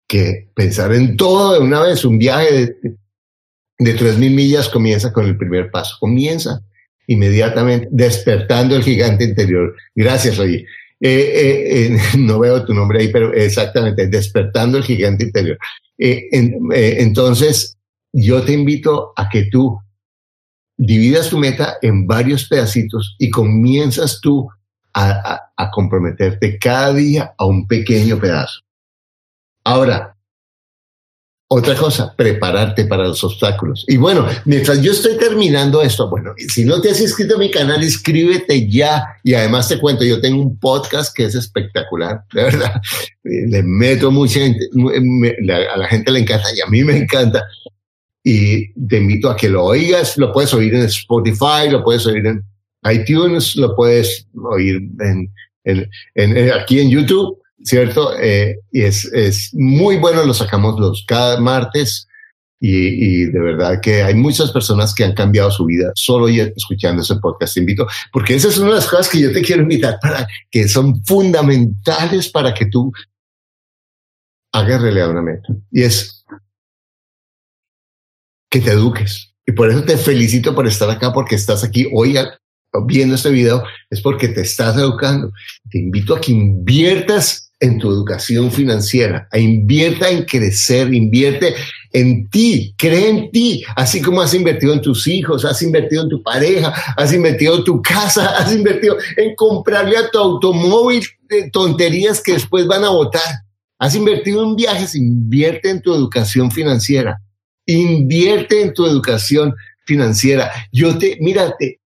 [0.07, 2.05] que pensar en todo de una vez.
[2.05, 2.97] Un viaje de,
[3.79, 5.95] de 3.000 millas comienza con el primer paso.
[5.99, 6.61] Comienza
[7.07, 9.75] inmediatamente despertando el gigante interior.
[9.95, 10.65] Gracias, oye.
[10.99, 15.57] Eh, eh, eh, no veo tu nombre ahí, pero exactamente, despertando el gigante interior.
[15.97, 17.77] entonces,
[18.13, 19.79] yo te invito a que tú
[20.77, 24.47] dividas tu meta en varios pedacitos y comienzas tú
[24.93, 28.66] a comprometerte cada día a un pequeño pedazo.
[29.67, 30.15] Ahora,
[31.49, 33.83] otra cosa, prepararte para los obstáculos.
[33.89, 37.51] Y bueno, mientras yo estoy terminando esto, bueno, si no te has inscrito a mi
[37.51, 39.03] canal, inscríbete ya.
[39.25, 42.81] Y además te cuento, yo tengo un podcast que es espectacular, de verdad.
[43.23, 44.69] Le meto mucha gente,
[45.51, 47.45] a la gente le encanta y a mí me encanta.
[48.23, 52.25] Y te invito a que lo oigas, lo puedes oír en Spotify, lo puedes oír
[52.25, 52.41] en
[52.89, 58.17] iTunes, lo puedes oír en, aquí en YouTube ¿cierto?
[58.17, 62.07] Eh, y es, es muy bueno, lo sacamos los cada martes
[62.59, 67.17] y, de verdad que hay muchas personas que han cambiado su vida solo escuchando ese
[67.17, 67.53] podcast.
[67.53, 70.25] Te invito, porque esa es una de las cosas que yo te quiero invitar para
[70.49, 72.91] que son fundamentales para que tú
[74.53, 75.49] hagas realidad una meta.
[75.71, 76.25] Y es
[78.49, 79.35] que te eduques.
[79.45, 82.17] Y por eso te felicito por estar acá, porque estás aquí hoy
[82.85, 85.31] viendo este video, es porque te estás educando.
[85.69, 91.55] Te invito a que inviertas en tu educación financiera, a invierta en crecer, invierte
[91.91, 96.09] en ti, cree en ti, así como has invertido en tus hijos, has invertido en
[96.09, 101.03] tu pareja, has invertido en tu casa, has invertido en comprarle a tu automóvil
[101.51, 103.23] tonterías que después van a votar.
[103.79, 107.21] Has invertido en viajes, invierte en tu educación financiera.
[107.65, 109.53] Invierte en tu educación
[109.85, 110.51] financiera.
[110.71, 111.79] Yo te, mírate,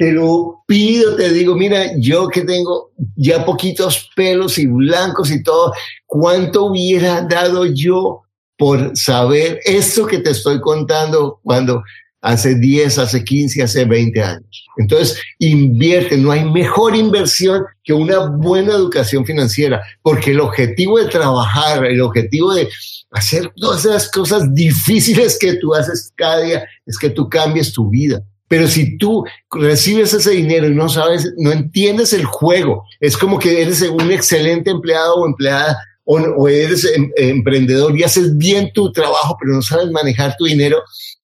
[0.00, 5.42] te lo pido, te digo, mira, yo que tengo ya poquitos pelos y blancos y
[5.42, 5.74] todo,
[6.06, 8.22] ¿cuánto hubiera dado yo
[8.56, 11.82] por saber esto que te estoy contando cuando
[12.22, 14.66] hace 10, hace 15, hace 20 años.
[14.78, 21.10] Entonces, invierte, no hay mejor inversión que una buena educación financiera, porque el objetivo de
[21.10, 22.70] trabajar, el objetivo de
[23.10, 27.90] hacer todas esas cosas difíciles que tú haces cada día es que tú cambies tu
[27.90, 28.22] vida.
[28.50, 33.38] Pero si tú recibes ese dinero y no sabes, no entiendes el juego, es como
[33.38, 38.90] que eres un excelente empleado o empleada o, eres em, emprendedor y haces bien tu
[38.90, 40.82] trabajo, pero no sabes manejar tu dinero,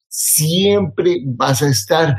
[0.08, 2.16] siempre vas a estar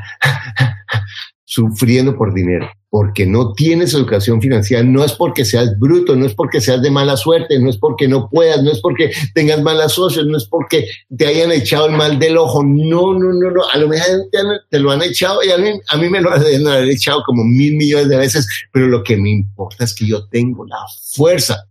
[1.48, 6.34] sufriendo por dinero, porque no tienes educación financiera, no es porque seas bruto, no es
[6.34, 9.94] porque seas de mala suerte, no es porque no puedas, no es porque tengas malas
[9.94, 10.86] socios, no es porque
[11.16, 14.28] te hayan echado el mal del ojo, no, no, no, no, a lo mejor
[14.68, 16.44] te, lo han echado y a mí, a mí me lo han
[16.90, 20.66] echado como mil millones de veces, pero lo que me importa es que yo tengo
[20.66, 20.84] la
[21.14, 21.66] fuerza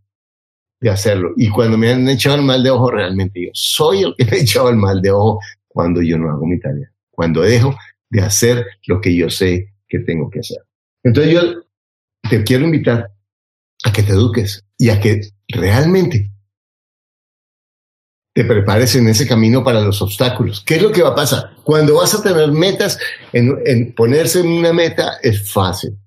[0.79, 1.33] de hacerlo.
[1.37, 4.37] Y cuando me han echado el mal de ojo, realmente yo soy el que me
[4.37, 7.75] ha echado el mal de ojo cuando yo no hago mi tarea, cuando dejo
[8.09, 10.59] de hacer lo que yo sé que tengo que hacer.
[11.03, 11.41] Entonces yo
[12.29, 13.11] te quiero invitar
[13.83, 16.31] a que te eduques y a que realmente
[18.33, 20.63] te prepares en ese camino para los obstáculos.
[20.63, 21.55] ¿Qué es lo que va a pasar?
[21.63, 22.99] Cuando vas a tener metas,
[23.33, 25.97] en, ponerse en una meta es fácil.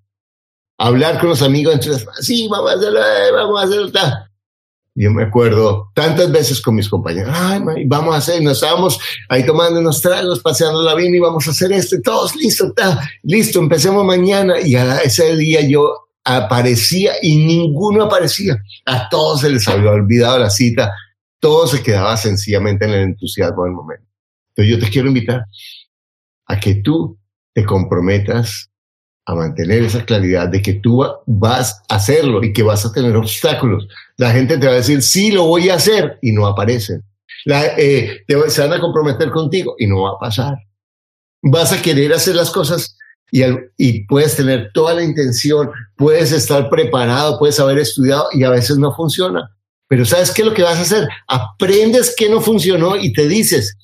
[0.79, 3.91] Hablar con los amigos, entonces, sí, vamos a hacerlo, eh, vamos a hacerlo.
[4.95, 9.47] Yo me acuerdo tantas veces con mis compañeros, ay, vamos a hacer, nos estábamos ahí
[9.47, 13.61] tomando unos tragos, paseando la vida y vamos a hacer esto, todos listo, está, listo,
[13.61, 14.61] empecemos mañana.
[14.61, 18.63] Y a ese día yo aparecía y ninguno aparecía.
[18.87, 20.93] A todos se les había olvidado la cita,
[21.39, 24.07] todo se quedaba sencillamente en el entusiasmo del momento.
[24.51, 25.47] Entonces yo te quiero invitar
[26.47, 27.17] a que tú
[27.55, 28.70] te comprometas
[29.31, 33.17] a mantener esa claridad de que tú vas a hacerlo y que vas a tener
[33.17, 33.87] obstáculos.
[34.17, 37.03] La gente te va a decir, sí, lo voy a hacer y no aparecen.
[37.47, 40.55] Eh, se van a comprometer contigo y no va a pasar.
[41.43, 42.97] Vas a querer hacer las cosas
[43.33, 43.43] y,
[43.79, 48.77] y puedes tener toda la intención, puedes estar preparado, puedes haber estudiado y a veces
[48.77, 49.51] no funciona.
[49.89, 51.09] Pero ¿sabes qué es lo que vas a hacer?
[51.27, 53.77] Aprendes que no funcionó y te dices,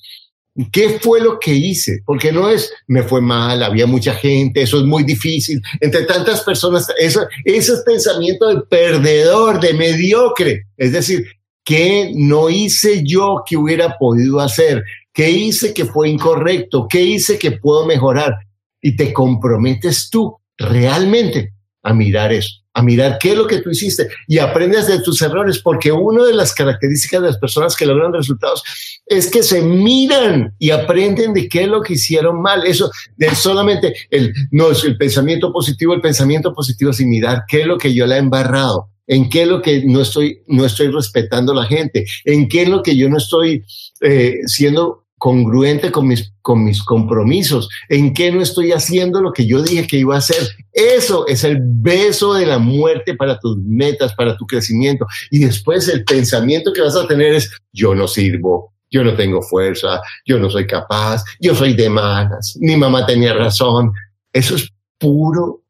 [0.71, 2.01] ¿Qué fue lo que hice?
[2.05, 5.61] Porque no es, me fue mal, había mucha gente, eso es muy difícil.
[5.79, 10.65] Entre tantas personas, eso, ese es pensamiento de perdedor, de mediocre.
[10.75, 11.25] Es decir,
[11.63, 14.83] ¿qué no hice yo que hubiera podido hacer?
[15.13, 16.87] ¿Qué hice que fue incorrecto?
[16.89, 18.33] ¿Qué hice que puedo mejorar?
[18.81, 21.53] Y te comprometes tú realmente
[21.87, 25.19] a mirar eso a mirar qué es lo que tú hiciste y aprendes de tus
[25.23, 28.61] errores, porque una de las características de las personas que logran resultados
[29.07, 32.67] es que se miran y aprenden de qué es lo que hicieron mal.
[32.67, 32.91] Eso
[33.33, 37.95] solamente el, no el pensamiento positivo, el pensamiento positivo sin mirar qué es lo que
[37.95, 41.55] yo le he embarrado, en qué es lo que no estoy, no estoy respetando a
[41.55, 43.65] la gente, en qué es lo que yo no estoy
[44.01, 49.45] eh, siendo congruente con mis, con mis compromisos, en qué no estoy haciendo lo que
[49.45, 50.37] yo dije que iba a hacer.
[50.71, 55.05] Eso es el beso de la muerte para tus metas, para tu crecimiento.
[55.29, 59.41] Y después el pensamiento que vas a tener es, yo no sirvo, yo no tengo
[59.41, 63.91] fuerza, yo no soy capaz, yo soy de malas, mi mamá tenía razón.
[64.31, 65.63] Eso es puro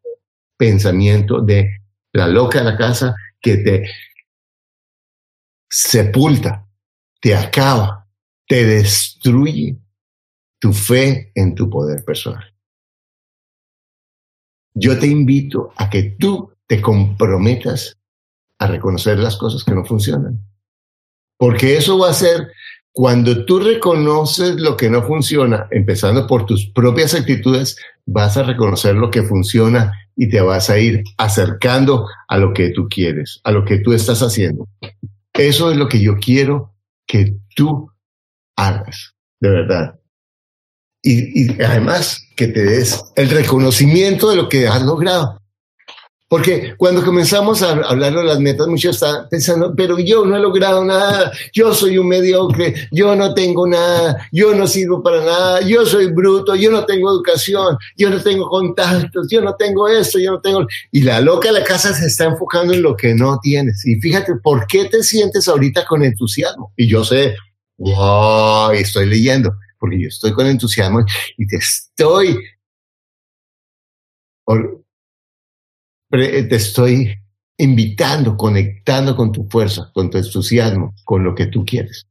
[0.56, 1.68] pensamiento de
[2.14, 3.90] la loca de la casa que te
[5.68, 6.64] sepulta,
[7.20, 7.97] te acaba
[8.48, 9.78] te destruye
[10.60, 12.44] tu fe en tu poder personal.
[14.74, 17.98] Yo te invito a que tú te comprometas
[18.60, 20.40] a reconocer las cosas que no funcionan.
[21.38, 22.52] Porque eso va a ser
[22.92, 27.78] cuando tú reconoces lo que no funciona, empezando por tus propias actitudes,
[28.08, 32.72] vas a reconocer lo que funciona y te vas a ir acercando a lo que
[32.72, 34.68] tú quieres, a lo que tú estás haciendo.
[35.32, 36.74] Eso es lo que yo quiero
[37.06, 37.92] que tú
[38.58, 40.00] hagas, de verdad.
[41.02, 45.40] Y, además que te des el reconocimiento de lo que has logrado.
[46.30, 50.40] Porque cuando comenzamos a hablar de las metas, muchos están pensando, pero yo no he
[50.42, 55.62] logrado nada, yo soy un mediocre, yo no tengo nada, yo no sirvo para nada,
[55.62, 60.20] yo soy bruto, yo no tengo educación, yo no tengo contactos, yo no tengo esto,
[60.20, 60.68] yo no tengo...
[60.92, 63.86] Y la loca de la casa se está enfocando en lo que no tienes.
[63.86, 66.74] Y fíjate, ¿por qué te sientes ahorita con entusiasmo?
[66.76, 67.38] Y yo sé,
[67.78, 71.04] wow, estoy leyendo, porque yo estoy con entusiasmo
[71.38, 72.38] y te estoy,
[76.10, 77.16] te estoy
[77.58, 82.06] invitando, conectando con tu fuerza, con tu entusiasmo, con lo que tú quieres.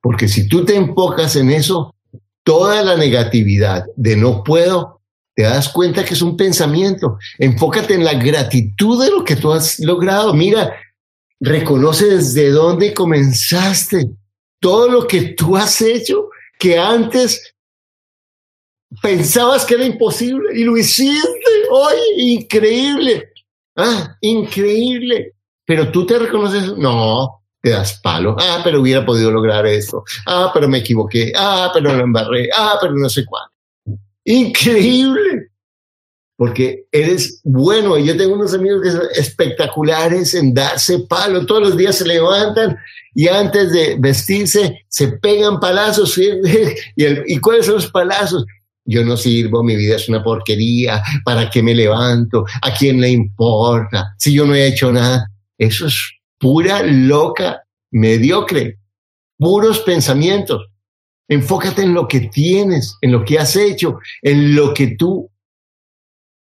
[0.00, 1.94] Porque si tú te enfocas en eso,
[2.42, 5.00] toda la negatividad de no puedo,
[5.34, 7.18] te das cuenta que es un pensamiento.
[7.38, 10.32] Enfócate en la gratitud de lo que tú has logrado.
[10.34, 10.74] Mira,
[11.40, 14.10] reconoce desde dónde comenzaste,
[14.60, 17.54] todo lo que tú has hecho, que antes
[19.02, 21.28] pensabas que era imposible y lo hiciste.
[21.70, 23.32] ¡Oye, increíble!
[23.76, 25.32] Ah, increíble.
[25.66, 28.36] Pero tú te reconoces, no, te das palo.
[28.38, 30.04] Ah, pero hubiera podido lograr esto.
[30.26, 31.32] Ah, pero me equivoqué.
[31.34, 32.48] Ah, pero lo embarré.
[32.54, 33.52] Ah, pero no sé cuánto.
[34.24, 35.43] Increíble.
[36.36, 37.96] Porque eres bueno.
[37.98, 41.46] Yo tengo unos amigos que son espectaculares en darse palo.
[41.46, 42.76] Todos los días se levantan
[43.14, 46.18] y antes de vestirse se pegan palazos.
[46.96, 48.44] ¿Y, ¿y cuáles son los palazos?
[48.86, 51.02] Yo no sirvo, mi vida es una porquería.
[51.24, 52.44] ¿Para qué me levanto?
[52.62, 54.14] ¿A quién le importa?
[54.18, 55.30] Si yo no he hecho nada.
[55.56, 55.96] Eso es
[56.38, 58.78] pura loca, mediocre,
[59.38, 60.66] puros pensamientos.
[61.28, 65.30] Enfócate en lo que tienes, en lo que has hecho, en lo que tú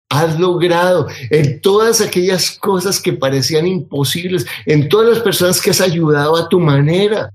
[0.08, 5.80] has logrado, en todas aquellas cosas que parecían imposibles, en todas las personas que has
[5.80, 7.30] ayudado a tu manera.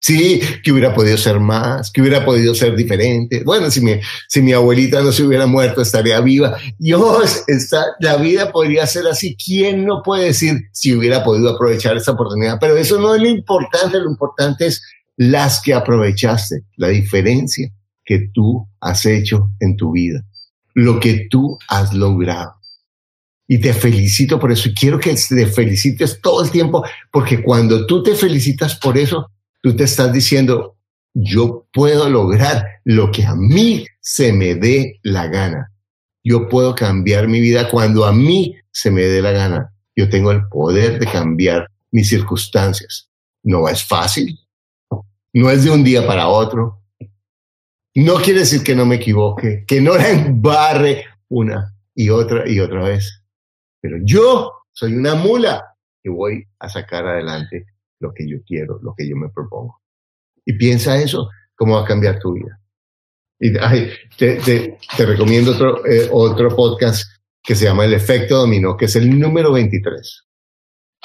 [0.00, 3.42] Sí, que hubiera podido ser más, que hubiera podido ser diferente.
[3.42, 6.58] Bueno, si mi, abuelita no se hubiera muerto, estaría viva.
[6.78, 9.34] Dios, está, la vida podría ser así.
[9.34, 12.58] ¿Quién no puede decir si hubiera podido aprovechar esa oportunidad?
[12.60, 13.98] Pero eso no es lo importante.
[13.98, 14.82] Lo importante es
[15.16, 17.70] las que aprovechaste, la diferencia
[18.04, 20.22] que tú has hecho en tu vida,
[20.74, 22.54] lo que tú has logrado.
[23.46, 24.68] Y te felicito por eso.
[24.68, 29.30] Y quiero que te felicites todo el tiempo, porque cuando tú te felicitas por eso,
[29.64, 30.76] Tú te estás diciendo,
[31.14, 35.72] yo puedo lograr lo que a mí se me dé la gana.
[36.22, 39.72] Yo puedo cambiar mi vida cuando a mí se me dé la gana.
[39.96, 43.08] Yo tengo el poder de cambiar mis circunstancias.
[43.42, 44.38] No es fácil.
[45.32, 46.82] No es de un día para otro.
[47.96, 52.58] No quiere decir que no me equivoque, que no la embarre una y otra y
[52.58, 53.22] otra vez.
[53.80, 57.66] Pero yo soy una mula que voy a sacar adelante
[58.00, 59.80] lo que yo quiero, lo que yo me propongo.
[60.44, 62.60] Y piensa eso, cómo va a cambiar tu vida.
[63.38, 67.04] Y te, te, recomiendo otro, eh, otro podcast
[67.42, 70.24] que se llama El Efecto Dominó, que es el número 23.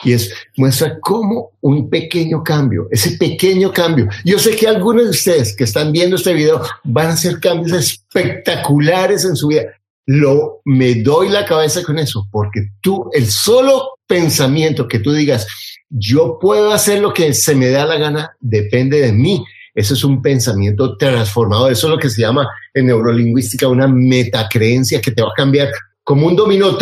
[0.03, 4.07] Y es, muestra cómo un pequeño cambio, ese pequeño cambio.
[4.23, 7.73] Yo sé que algunos de ustedes que están viendo este video van a hacer cambios
[7.73, 9.63] espectaculares en su vida.
[10.05, 15.45] Lo, me doy la cabeza con eso, porque tú, el solo pensamiento que tú digas,
[15.89, 19.43] yo puedo hacer lo que se me da la gana, depende de mí.
[19.75, 21.71] Eso es un pensamiento transformador.
[21.71, 25.69] Eso es lo que se llama en neurolingüística una metacreencia que te va a cambiar
[26.09, 26.75] como un dominó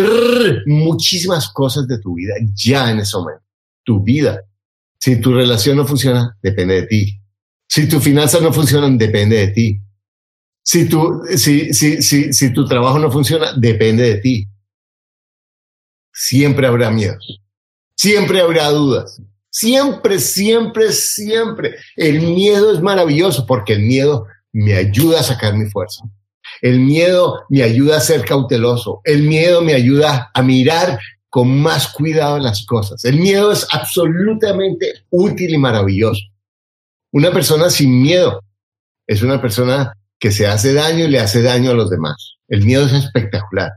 [0.68, 3.44] muchísimas cosas de tu vida ya en ese momento.
[3.84, 4.42] Tu vida.
[5.02, 7.22] Si tu relación no funciona, depende de ti.
[7.68, 9.82] Si tu finanzas no funcionan, depende de ti.
[10.64, 14.48] Si tu, si, si, si, si tu trabajo no funciona, depende de ti.
[16.14, 17.42] Siempre habrá miedos
[17.98, 19.22] Siempre habrá dudas.
[19.50, 21.76] Siempre, siempre, siempre.
[21.98, 26.06] El miedo es maravilloso porque el miedo me ayuda a sacar mi fuerza.
[26.62, 29.02] El miedo me ayuda a ser cauteloso.
[29.04, 31.00] El miedo me ayuda a mirar
[31.30, 33.04] con más cuidado las cosas.
[33.06, 36.22] El miedo es absolutamente útil y maravilloso.
[37.12, 38.44] Una persona sin miedo
[39.06, 42.38] es una persona que se hace daño y le hace daño a los demás.
[42.48, 43.72] El miedo es espectacular.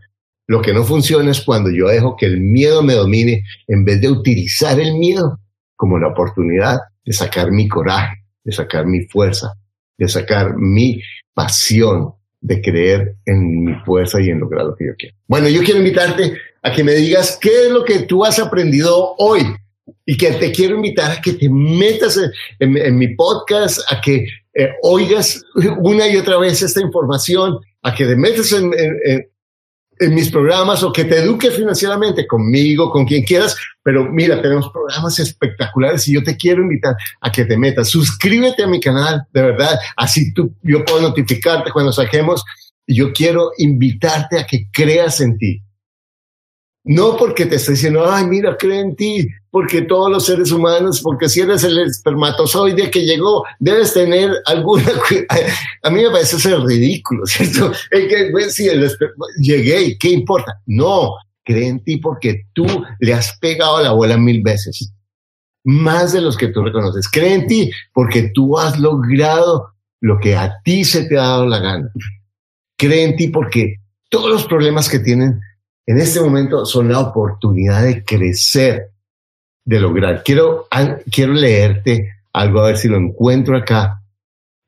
[0.46, 4.00] Lo que no funciona es cuando yo dejo que el miedo me domine en vez
[4.00, 5.38] de utilizar el miedo
[5.76, 9.54] como la oportunidad de sacar mi coraje, de sacar mi fuerza,
[9.96, 11.00] de sacar mi
[11.34, 15.16] pasión, de creer en mi fuerza y en lograr lo que yo quiero.
[15.26, 19.14] Bueno, yo quiero invitarte a que me digas qué es lo que tú has aprendido
[19.18, 19.42] hoy
[20.06, 22.18] y que te quiero invitar a que te metas
[22.58, 25.42] en, mi podcast, a que eh, oigas
[25.78, 28.72] una y otra vez esta información, a que te metas en,
[30.00, 33.54] en mis programas o que te eduque financieramente conmigo, con quien quieras.
[33.82, 37.88] Pero mira, tenemos programas espectaculares y yo te quiero invitar a que te metas.
[37.90, 39.78] Suscríbete a mi canal, de verdad.
[39.96, 42.42] Así tú, yo puedo notificarte cuando saquemos.
[42.86, 45.62] Yo quiero invitarte a que creas en ti.
[46.82, 51.00] No porque te estoy diciendo, ay, mira, cree en ti, porque todos los seres humanos,
[51.02, 54.84] porque si eres el espermatozoide que llegó, debes tener alguna...
[55.82, 57.72] A mí me parece ser ridículo, ¿cierto?
[57.90, 58.88] Es que, pues, sí, el
[59.38, 60.60] llegué, ¿qué importa?
[60.66, 62.66] No, cree en ti porque tú
[63.00, 64.92] le has pegado la bola mil veces,
[65.64, 67.08] más de los que tú reconoces.
[67.08, 71.46] Cree en ti porque tú has logrado lo que a ti se te ha dado
[71.46, 71.90] la gana.
[72.78, 73.76] Cree en ti porque
[74.08, 75.40] todos los problemas que tienen
[75.86, 78.90] en este momento son la oportunidad de crecer,
[79.64, 80.22] de lograr.
[80.24, 80.66] Quiero,
[81.10, 84.00] quiero leerte algo, a ver si lo encuentro acá,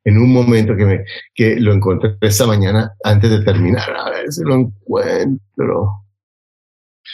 [0.05, 3.95] en un momento que, me, que lo encontré esta mañana antes de terminar.
[3.97, 5.91] A ver si lo encuentro.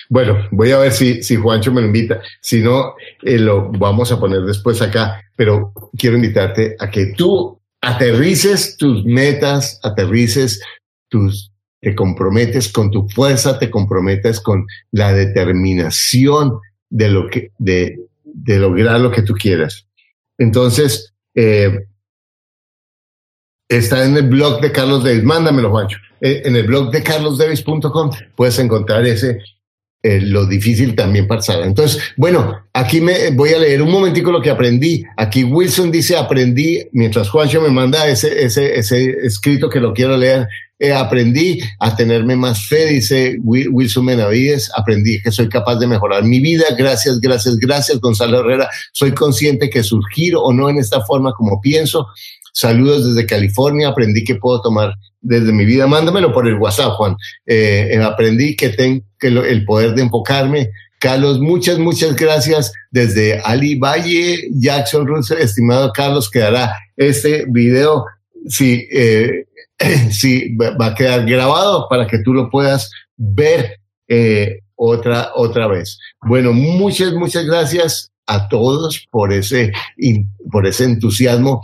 [0.09, 2.22] Bueno, voy a ver si, si Juancho me lo invita.
[2.41, 5.20] Si no, eh, lo vamos a poner después acá.
[5.37, 10.62] Pero quiero invitarte a que tú aterrices tus metas, aterrices
[11.09, 16.59] tus, te comprometes con tu fuerza, te comprometes con la determinación
[16.91, 19.86] de lo que, de, de lograr lo que tú quieras.
[20.39, 21.86] Entonces, eh,
[23.68, 25.24] está en el blog de Carlos Davis.
[25.24, 25.99] Mándamelo, Juancho.
[26.20, 29.39] Eh, en el blog de carlosdavis.com puedes encontrar ese,
[30.03, 31.64] eh, lo difícil también pasará.
[31.64, 35.05] Entonces, bueno, aquí me voy a leer un momentico lo que aprendí.
[35.16, 40.16] Aquí Wilson dice, aprendí, mientras Juancho me manda ese, ese, ese escrito que lo quiero
[40.16, 40.49] leer,
[40.79, 46.22] eh, aprendí a tenerme más fe, dice Wilson Menavides, aprendí que soy capaz de mejorar
[46.24, 46.64] mi vida.
[46.76, 48.68] Gracias, gracias, gracias, Gonzalo Herrera.
[48.93, 52.07] Soy consciente que surgir o no en esta forma como pienso.
[52.53, 55.87] Saludos desde California, aprendí que puedo tomar desde mi vida.
[55.87, 57.16] Mándamelo por el WhatsApp, Juan.
[57.47, 59.05] Eh, eh, aprendí que tengo
[59.45, 60.70] el poder de enfocarme.
[61.01, 68.05] Carlos, muchas, muchas gracias desde Ali Valle, Jackson Russell, estimado Carlos, quedará este video,
[68.49, 69.45] si, eh,
[70.11, 73.81] si va a quedar grabado para que tú lo puedas ver
[74.76, 75.99] otra, otra vez.
[76.22, 79.72] Bueno, muchas, muchas gracias a todos por ese,
[80.51, 81.62] por ese entusiasmo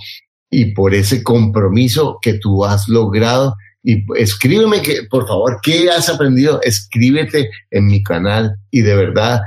[0.51, 3.55] y por ese compromiso que tú has logrado.
[3.83, 6.61] Y escríbeme que, por favor, ¿qué has aprendido?
[6.62, 9.41] Escríbete en mi canal y de verdad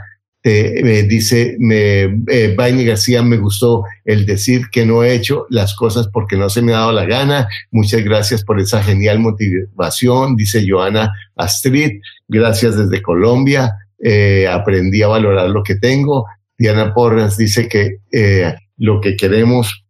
[0.47, 5.75] te me dice me, eh, García, me gustó el decir que no he hecho las
[5.75, 7.49] cosas porque no se me ha dado la gana.
[7.69, 11.99] Muchas gracias por esa genial motivación, dice Joana Astrid.
[12.29, 13.73] Gracias desde Colombia.
[14.01, 16.25] Eh, aprendí a valorar lo que tengo.
[16.57, 19.83] Diana Porras dice que eh, lo que queremos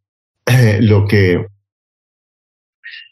[0.79, 1.45] lo que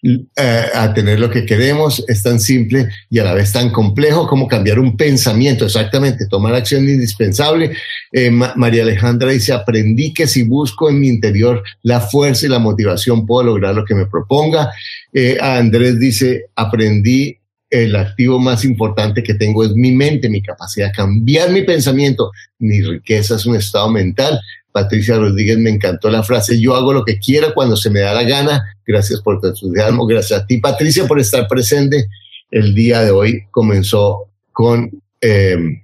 [0.07, 4.27] eh, a tener lo que queremos es tan simple y a la vez tan complejo
[4.27, 7.71] como cambiar un pensamiento, exactamente, tomar acción indispensable.
[8.11, 12.59] Eh, María Alejandra dice, aprendí que si busco en mi interior la fuerza y la
[12.59, 14.69] motivación puedo lograr lo que me proponga.
[15.11, 17.39] Eh, Andrés dice, aprendí
[17.71, 22.31] el activo más importante que tengo es mi mente, mi capacidad de cambiar mi pensamiento.
[22.59, 24.39] Mi riqueza es un estado mental.
[24.76, 28.13] Patricia Rodríguez, me encantó la frase, yo hago lo que quiera cuando se me da
[28.13, 28.76] la gana.
[28.86, 32.07] Gracias por tu entusiasmo, gracias a ti, Patricia, por estar presente.
[32.51, 35.82] El día de hoy comenzó con, em,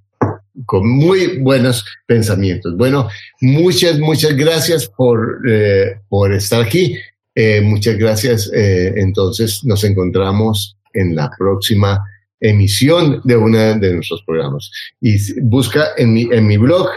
[0.65, 2.75] con muy buenos pensamientos.
[2.75, 3.07] Bueno,
[3.39, 6.97] muchas, muchas gracias por, eh, por estar aquí.
[7.33, 8.51] Eh, muchas gracias.
[8.53, 12.03] Eh, entonces nos encontramos en la próxima
[12.41, 14.69] emisión de uno de nuestros programas.
[14.99, 16.89] Y busca en mi, en mi blog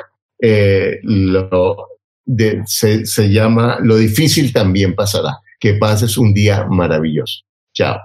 [0.47, 1.88] eh, lo
[2.26, 5.38] de, se, se llama Lo difícil también pasará.
[5.59, 7.45] Que pases un día maravilloso.
[7.72, 7.97] Chao.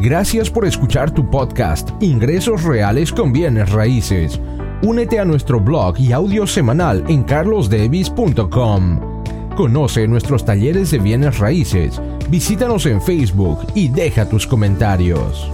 [0.00, 4.40] Gracias por escuchar tu podcast Ingresos Reales con Bienes Raíces.
[4.82, 9.24] Únete a nuestro blog y audio semanal en carlosdevis.com.
[9.54, 12.00] Conoce nuestros talleres de bienes raíces,
[12.30, 15.50] visítanos en Facebook y deja tus comentarios.